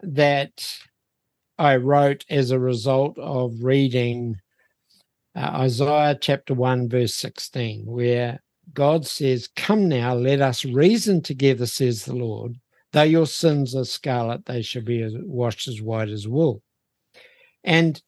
that 0.01 0.81
I 1.61 1.77
wrote 1.77 2.25
as 2.29 2.51
a 2.51 2.59
result 2.59 3.17
of 3.21 3.63
reading 3.63 4.41
uh, 5.37 5.61
Isaiah 5.61 6.19
chapter 6.21 6.55
1, 6.55 6.89
verse 6.89 7.15
16, 7.15 7.87
where 7.87 8.41
God 8.73 9.07
says, 9.07 9.49
Come 9.57 9.89
now, 9.89 10.15
let 10.15 10.41
us 10.41 10.65
reason 10.65 11.23
together, 11.23 11.67
says 11.67 12.05
the 12.05 12.15
Lord. 12.15 12.57
Though 12.93 13.03
your 13.03 13.27
sins 13.27 13.75
are 13.75 13.85
scarlet, 13.85 14.47
they 14.47 14.63
shall 14.63 14.83
be 14.83 15.07
washed 15.23 15.69
as 15.69 15.81
white 15.81 16.09
as 16.09 16.27
wool. 16.27 16.63
And 17.63 18.03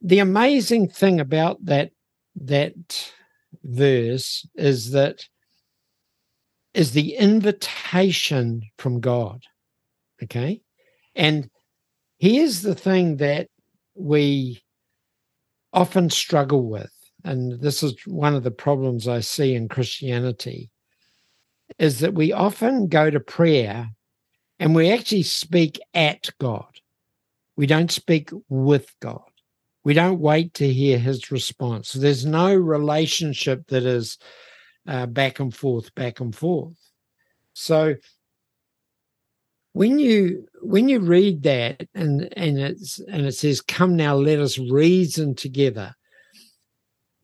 the 0.00 0.18
amazing 0.18 0.88
thing 0.88 1.20
about 1.20 1.64
that 1.64 1.90
that 2.36 3.12
verse 3.64 4.46
is 4.54 4.92
that 4.92 5.24
is 6.74 6.92
the 6.92 7.14
invitation 7.16 8.62
from 8.78 9.00
God. 9.00 9.42
Okay. 10.22 10.60
And 11.14 11.50
here's 12.18 12.62
the 12.62 12.74
thing 12.74 13.16
that 13.16 13.48
we 13.94 14.62
often 15.72 16.10
struggle 16.10 16.68
with, 16.68 16.92
and 17.24 17.60
this 17.60 17.82
is 17.82 17.94
one 18.06 18.34
of 18.34 18.42
the 18.42 18.50
problems 18.50 19.08
I 19.08 19.20
see 19.20 19.54
in 19.54 19.68
Christianity, 19.68 20.70
is 21.78 22.00
that 22.00 22.14
we 22.14 22.32
often 22.32 22.88
go 22.88 23.10
to 23.10 23.20
prayer 23.20 23.90
and 24.58 24.74
we 24.74 24.90
actually 24.90 25.22
speak 25.22 25.78
at 25.94 26.30
God. 26.40 26.80
We 27.56 27.66
don't 27.66 27.90
speak 27.90 28.30
with 28.48 28.94
God. 29.00 29.22
We 29.84 29.94
don't 29.94 30.20
wait 30.20 30.54
to 30.54 30.72
hear 30.72 30.98
his 30.98 31.30
response. 31.30 31.92
There's 31.92 32.26
no 32.26 32.54
relationship 32.54 33.66
that 33.68 33.84
is 33.84 34.18
uh, 34.86 35.06
back 35.06 35.40
and 35.40 35.54
forth, 35.54 35.94
back 35.94 36.20
and 36.20 36.34
forth. 36.34 36.76
So 37.54 37.96
when 39.72 39.98
you 39.98 40.46
when 40.60 40.88
you 40.88 41.00
read 41.00 41.42
that 41.44 41.86
and 41.94 42.32
and 42.36 42.58
it's 42.58 42.98
and 43.00 43.26
it 43.26 43.34
says, 43.34 43.60
"Come 43.60 43.96
now, 43.96 44.16
let 44.16 44.40
us 44.40 44.58
reason 44.58 45.34
together." 45.34 45.94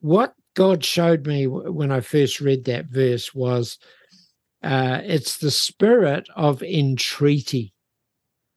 What 0.05 0.35
God 0.53 0.85
showed 0.85 1.27
me 1.27 1.47
when 1.47 1.91
I 1.91 2.01
first 2.01 2.43
read 2.43 2.67
that 2.67 2.89
verse 2.89 3.35
was 3.35 3.79
uh, 4.63 5.01
it's 5.03 5.39
the 5.39 5.51
spirit 5.51 6.29
of 6.37 6.63
entreaty. 6.63 7.73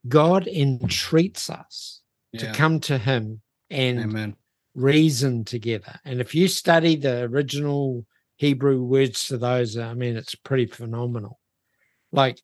God 0.10 0.46
entreats 0.46 1.50
us 1.50 2.02
to 2.38 2.52
come 2.52 2.82
to 2.82 2.98
Him 2.98 3.42
and 3.70 4.00
Amen. 4.02 4.36
reason 4.76 5.46
together. 5.46 5.98
And 6.04 6.20
if 6.20 6.36
you 6.36 6.50
study 6.50 6.98
the 6.98 7.22
original 7.22 8.06
Hebrew 8.36 8.84
words 8.84 9.30
to 9.30 9.38
those, 9.38 9.78
I 9.78 9.94
mean, 9.94 10.18
it's 10.18 10.36
pretty 10.36 10.66
phenomenal. 10.66 11.40
Like 12.12 12.42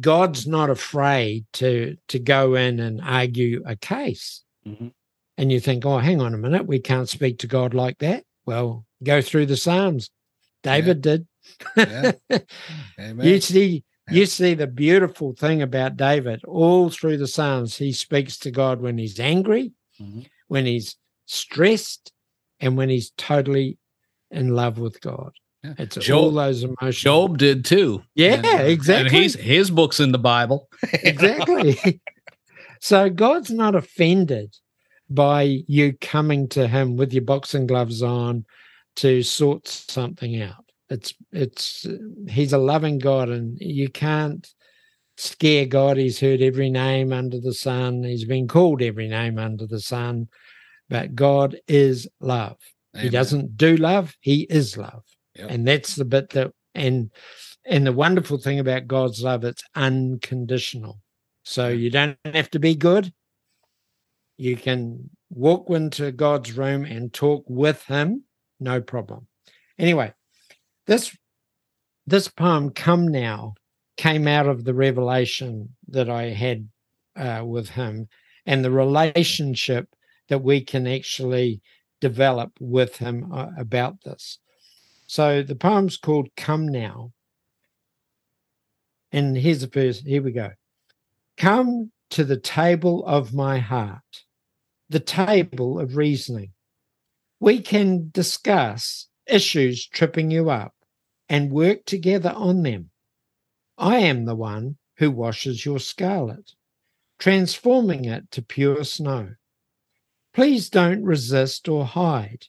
God's 0.00 0.46
not 0.46 0.70
afraid 0.70 1.44
to 1.52 1.98
to 2.08 2.18
go 2.18 2.54
in 2.54 2.80
and 2.80 2.98
argue 3.02 3.62
a 3.66 3.76
case. 3.76 4.42
Mhm. 4.66 4.94
And 5.38 5.52
you 5.52 5.60
think, 5.60 5.84
oh, 5.84 5.98
hang 5.98 6.20
on 6.20 6.32
a 6.34 6.38
minute, 6.38 6.66
we 6.66 6.78
can't 6.78 7.08
speak 7.08 7.38
to 7.40 7.46
God 7.46 7.74
like 7.74 7.98
that. 7.98 8.24
Well, 8.46 8.86
go 9.02 9.20
through 9.20 9.46
the 9.46 9.56
Psalms. 9.56 10.08
David 10.62 11.00
did. 11.02 11.26
Yeah. 11.76 12.12
Amen. 12.98 13.26
You 13.26 13.40
see, 13.40 13.84
Yeah. 14.08 14.14
you 14.14 14.26
see 14.26 14.54
the 14.54 14.66
beautiful 14.66 15.34
thing 15.34 15.62
about 15.62 15.96
David 15.96 16.42
all 16.44 16.88
through 16.90 17.18
the 17.18 17.26
Psalms. 17.28 17.76
He 17.76 17.92
speaks 17.92 18.38
to 18.38 18.50
God 18.50 18.80
when 18.80 18.98
he's 18.98 19.20
angry, 19.20 19.72
Mhm. 20.00 20.26
when 20.48 20.64
he's 20.66 20.96
stressed, 21.26 22.12
and 22.60 22.76
when 22.76 22.88
he's 22.88 23.10
totally 23.18 23.78
in 24.30 24.54
love 24.54 24.78
with 24.78 25.00
God. 25.00 25.32
Yeah. 25.62 25.74
It's 25.78 25.96
all 25.98 26.02
Job- 26.30 26.34
those 26.34 26.62
emotions. 26.62 26.96
Job 26.96 27.38
did 27.38 27.64
too. 27.64 28.02
Yeah, 28.14 28.34
And, 28.34 28.46
And 28.46 28.68
exactly. 28.68 29.10
he's 29.20 29.34
his 29.34 29.70
book's 29.70 30.00
in 30.00 30.12
the 30.12 30.18
Bible. 30.18 30.68
exactly. 30.92 32.00
so 32.80 33.10
God's 33.10 33.50
not 33.50 33.74
offended 33.74 34.54
by 35.08 35.62
you 35.66 35.96
coming 36.00 36.48
to 36.48 36.66
Him 36.66 36.96
with 36.96 37.12
your 37.12 37.24
boxing 37.24 37.66
gloves 37.66 38.02
on 38.02 38.44
to 38.96 39.22
sort 39.22 39.68
something 39.68 40.40
out. 40.42 40.64
It's 40.88 41.14
it's 41.32 41.86
He's 42.28 42.52
a 42.52 42.58
loving 42.58 42.98
God, 42.98 43.28
and 43.28 43.58
you 43.60 43.88
can't 43.88 44.46
scare 45.16 45.66
God. 45.66 45.96
He's 45.96 46.20
heard 46.20 46.42
every 46.42 46.70
name 46.70 47.12
under 47.12 47.40
the 47.40 47.54
sun. 47.54 48.02
He's 48.02 48.24
been 48.24 48.48
called 48.48 48.82
every 48.82 49.08
name 49.08 49.38
under 49.38 49.66
the 49.66 49.80
sun, 49.80 50.28
but 50.88 51.14
God 51.14 51.56
is 51.68 52.08
love. 52.20 52.56
He 52.98 53.10
doesn't 53.10 53.58
do 53.58 53.76
love. 53.76 54.16
He 54.20 54.46
is 54.48 54.78
love, 54.78 55.02
Yep. 55.34 55.50
and 55.50 55.68
that's 55.68 55.96
the 55.96 56.06
bit 56.06 56.30
that 56.30 56.52
and 56.74 57.10
and 57.66 57.86
the 57.86 57.92
wonderful 57.92 58.38
thing 58.38 58.58
about 58.58 58.86
God's 58.86 59.22
love, 59.22 59.44
it's 59.44 59.64
unconditional. 59.74 61.00
So 61.42 61.68
you 61.68 61.90
don't 61.90 62.16
have 62.24 62.50
to 62.52 62.58
be 62.58 62.74
good. 62.74 63.12
You 64.36 64.56
can 64.56 65.10
walk 65.30 65.70
into 65.70 66.12
God's 66.12 66.56
room 66.56 66.84
and 66.84 67.12
talk 67.12 67.44
with 67.46 67.82
Him, 67.84 68.24
no 68.60 68.80
problem. 68.80 69.26
Anyway, 69.78 70.12
this 70.86 71.16
this 72.06 72.28
poem, 72.28 72.70
"Come 72.70 73.08
Now," 73.08 73.54
came 73.96 74.28
out 74.28 74.46
of 74.46 74.64
the 74.64 74.74
revelation 74.74 75.74
that 75.88 76.08
I 76.08 76.30
had 76.30 76.68
uh, 77.16 77.42
with 77.44 77.70
Him 77.70 78.08
and 78.46 78.64
the 78.64 78.70
relationship 78.70 79.88
that 80.28 80.42
we 80.42 80.60
can 80.60 80.86
actually 80.86 81.60
develop 82.00 82.52
with 82.60 82.96
him 82.96 83.32
uh, 83.32 83.48
about 83.58 84.02
this. 84.02 84.38
So 85.06 85.42
the 85.42 85.56
poem's 85.56 85.96
called 85.96 86.28
Come 86.36 86.68
Now. 86.68 87.12
And 89.12 89.36
here's 89.36 89.60
the 89.60 89.66
verse. 89.66 90.00
Here 90.00 90.22
we 90.22 90.32
go. 90.32 90.50
Come 91.36 91.92
to 92.10 92.24
the 92.24 92.38
table 92.38 93.04
of 93.06 93.34
my 93.34 93.58
heart, 93.58 94.24
the 94.88 95.00
table 95.00 95.80
of 95.80 95.96
reasoning. 95.96 96.52
We 97.40 97.60
can 97.60 98.10
discuss 98.12 99.08
issues 99.26 99.86
tripping 99.86 100.30
you 100.30 100.50
up 100.50 100.74
and 101.28 101.50
work 101.50 101.84
together 101.84 102.32
on 102.34 102.62
them. 102.62 102.90
I 103.76 103.98
am 103.98 104.24
the 104.24 104.36
one 104.36 104.78
who 104.98 105.10
washes 105.10 105.64
your 105.64 105.80
scarlet, 105.80 106.52
transforming 107.18 108.04
it 108.04 108.30
to 108.30 108.42
pure 108.42 108.84
snow. 108.84 109.34
Please 110.32 110.70
don't 110.70 111.02
resist 111.02 111.68
or 111.68 111.84
hide. 111.84 112.46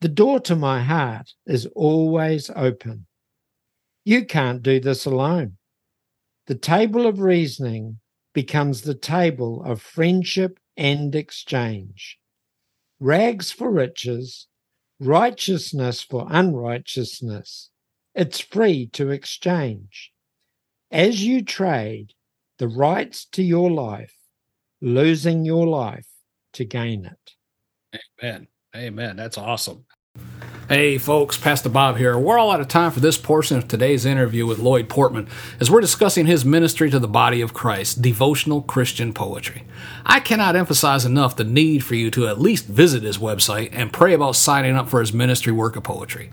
The 0.00 0.08
door 0.08 0.40
to 0.40 0.56
my 0.56 0.82
heart 0.82 1.32
is 1.46 1.66
always 1.74 2.50
open. 2.54 3.06
You 4.04 4.26
can't 4.26 4.62
do 4.62 4.80
this 4.80 5.06
alone. 5.06 5.56
The 6.46 6.56
table 6.56 7.06
of 7.06 7.20
reasoning 7.20 8.00
becomes 8.34 8.82
the 8.82 8.94
table 8.94 9.62
of 9.64 9.80
friendship 9.80 10.58
and 10.76 11.14
exchange. 11.14 12.18
Rags 13.00 13.50
for 13.50 13.70
riches, 13.70 14.46
righteousness 15.00 16.02
for 16.02 16.26
unrighteousness. 16.30 17.70
It's 18.14 18.40
free 18.40 18.86
to 18.92 19.10
exchange. 19.10 20.12
As 20.90 21.24
you 21.24 21.42
trade 21.42 22.12
the 22.58 22.68
rights 22.68 23.24
to 23.32 23.42
your 23.42 23.70
life, 23.70 24.14
losing 24.80 25.44
your 25.44 25.66
life 25.66 26.06
to 26.52 26.64
gain 26.64 27.04
it. 27.04 28.00
Amen. 28.22 28.46
Amen. 28.76 29.16
That's 29.16 29.38
awesome. 29.38 29.84
Hey, 30.66 30.96
folks, 30.96 31.36
Pastor 31.36 31.68
Bob 31.68 31.98
here. 31.98 32.16
We're 32.18 32.38
all 32.38 32.50
out 32.50 32.62
of 32.62 32.68
time 32.68 32.90
for 32.90 33.00
this 33.00 33.18
portion 33.18 33.58
of 33.58 33.68
today's 33.68 34.06
interview 34.06 34.46
with 34.46 34.58
Lloyd 34.58 34.88
Portman 34.88 35.28
as 35.60 35.70
we're 35.70 35.82
discussing 35.82 36.24
his 36.24 36.42
ministry 36.42 36.88
to 36.88 36.98
the 36.98 37.06
body 37.06 37.42
of 37.42 37.52
Christ, 37.52 38.00
devotional 38.00 38.62
Christian 38.62 39.12
poetry. 39.12 39.64
I 40.06 40.20
cannot 40.20 40.56
emphasize 40.56 41.04
enough 41.04 41.36
the 41.36 41.44
need 41.44 41.84
for 41.84 41.96
you 41.96 42.10
to 42.12 42.28
at 42.28 42.40
least 42.40 42.64
visit 42.64 43.02
his 43.02 43.18
website 43.18 43.68
and 43.72 43.92
pray 43.92 44.14
about 44.14 44.36
signing 44.36 44.74
up 44.74 44.88
for 44.88 45.00
his 45.00 45.12
ministry 45.12 45.52
work 45.52 45.76
of 45.76 45.82
poetry. 45.82 46.30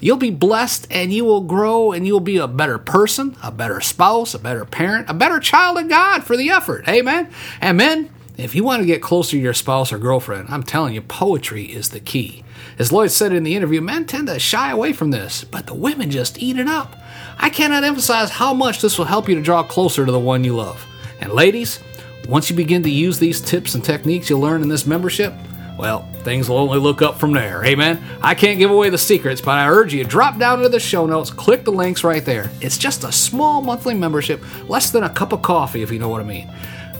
You'll 0.00 0.16
be 0.16 0.30
blessed 0.30 0.86
and 0.90 1.12
you 1.12 1.26
will 1.26 1.42
grow 1.42 1.92
and 1.92 2.06
you'll 2.06 2.20
be 2.20 2.38
a 2.38 2.48
better 2.48 2.78
person, 2.78 3.36
a 3.42 3.52
better 3.52 3.82
spouse, 3.82 4.32
a 4.32 4.38
better 4.38 4.64
parent, 4.64 5.10
a 5.10 5.14
better 5.14 5.40
child 5.40 5.76
of 5.76 5.90
God 5.90 6.24
for 6.24 6.38
the 6.38 6.48
effort. 6.48 6.88
Amen. 6.88 7.28
Amen. 7.62 8.08
if 8.38 8.54
you 8.54 8.64
want 8.64 8.80
to 8.80 8.86
get 8.86 9.02
closer 9.02 9.32
to 9.32 9.38
your 9.38 9.52
spouse 9.52 9.92
or 9.92 9.98
girlfriend, 9.98 10.48
I'm 10.48 10.62
telling 10.62 10.94
you, 10.94 11.02
poetry 11.02 11.64
is 11.64 11.90
the 11.90 12.00
key. 12.00 12.44
As 12.78 12.92
Lloyd 12.92 13.10
said 13.10 13.32
in 13.32 13.44
the 13.44 13.54
interview, 13.54 13.80
men 13.80 14.04
tend 14.04 14.28
to 14.28 14.38
shy 14.38 14.70
away 14.70 14.92
from 14.92 15.10
this, 15.10 15.44
but 15.44 15.66
the 15.66 15.74
women 15.74 16.10
just 16.10 16.42
eat 16.42 16.58
it 16.58 16.68
up. 16.68 16.96
I 17.38 17.50
cannot 17.50 17.84
emphasize 17.84 18.30
how 18.30 18.54
much 18.54 18.80
this 18.80 18.98
will 18.98 19.04
help 19.04 19.28
you 19.28 19.34
to 19.34 19.42
draw 19.42 19.62
closer 19.62 20.04
to 20.04 20.12
the 20.12 20.18
one 20.18 20.44
you 20.44 20.56
love. 20.56 20.84
And 21.20 21.32
ladies, 21.32 21.80
once 22.28 22.50
you 22.50 22.56
begin 22.56 22.82
to 22.82 22.90
use 22.90 23.18
these 23.18 23.40
tips 23.40 23.74
and 23.74 23.84
techniques 23.84 24.28
you'll 24.28 24.40
learn 24.40 24.62
in 24.62 24.68
this 24.68 24.86
membership, 24.86 25.32
well, 25.78 26.02
things 26.22 26.48
will 26.48 26.58
only 26.58 26.78
look 26.78 27.02
up 27.02 27.18
from 27.18 27.32
there. 27.32 27.64
Amen. 27.64 28.02
I 28.22 28.34
can't 28.34 28.58
give 28.58 28.70
away 28.70 28.90
the 28.90 28.98
secrets, 28.98 29.40
but 29.40 29.58
I 29.58 29.68
urge 29.68 29.92
you 29.92 30.04
to 30.04 30.08
drop 30.08 30.38
down 30.38 30.58
into 30.58 30.68
the 30.68 30.80
show 30.80 31.06
notes, 31.06 31.30
click 31.30 31.64
the 31.64 31.72
links 31.72 32.04
right 32.04 32.24
there. 32.24 32.50
It's 32.60 32.78
just 32.78 33.04
a 33.04 33.10
small 33.12 33.60
monthly 33.60 33.94
membership, 33.94 34.42
less 34.68 34.90
than 34.90 35.02
a 35.02 35.10
cup 35.10 35.32
of 35.32 35.42
coffee, 35.42 35.82
if 35.82 35.90
you 35.90 35.98
know 35.98 36.08
what 36.08 36.20
I 36.20 36.24
mean 36.24 36.50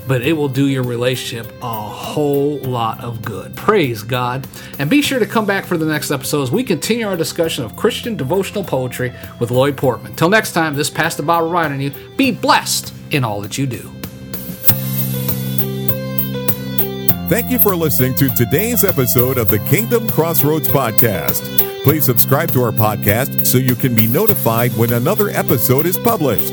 but 0.07 0.23
it 0.23 0.33
will 0.33 0.49
do 0.49 0.69
your 0.69 0.83
relationship 0.83 1.53
a 1.63 1.81
whole 1.81 2.59
lot 2.59 3.03
of 3.03 3.23
good. 3.23 3.57
Praise 3.57 4.03
God. 4.03 4.47
And 4.79 4.91
be 4.91 5.03
sure 5.03 5.19
to 5.19 5.27
come 5.27 5.47
back 5.47 5.65
for 5.65 5.77
the 5.77 5.87
next 5.87 6.11
episode 6.11 6.43
as 6.43 6.51
we 6.51 6.63
continue 6.65 7.07
our 7.07 7.17
discussion 7.17 7.65
of 7.65 7.77
Christian 7.77 8.17
devotional 8.17 8.65
poetry 8.65 9.13
with 9.39 9.51
Lloyd 9.51 9.77
Portman. 9.77 10.15
Till 10.15 10.29
next 10.29 10.53
time, 10.53 10.75
this 10.75 10.91
Pastor 10.91 11.23
Bob 11.23 11.45
reminding 11.45 11.81
you 11.81 11.93
be 12.17 12.31
blessed 12.31 12.93
in 13.11 13.25
all 13.25 13.41
that 13.41 13.59
you 13.59 13.67
do. 13.67 13.91
Thank 17.29 17.51
you 17.51 17.59
for 17.59 17.75
listening 17.75 18.15
to 18.17 18.29
today's 18.29 18.85
episode 18.85 19.39
of 19.39 19.49
the 19.49 19.59
Kingdom 19.61 20.09
Crossroads 20.11 20.69
Podcast. 20.69 21.43
Please 21.83 22.05
subscribe 22.05 22.51
to 22.53 22.63
our 22.63 22.71
podcast 22.71 23.47
so 23.47 23.59
you 23.59 23.75
can 23.75 23.95
be 23.95 24.07
notified 24.07 24.73
when 24.73 24.93
another 24.93 25.31
episode 25.31 25.87
is 25.87 25.97
published. 25.97 26.53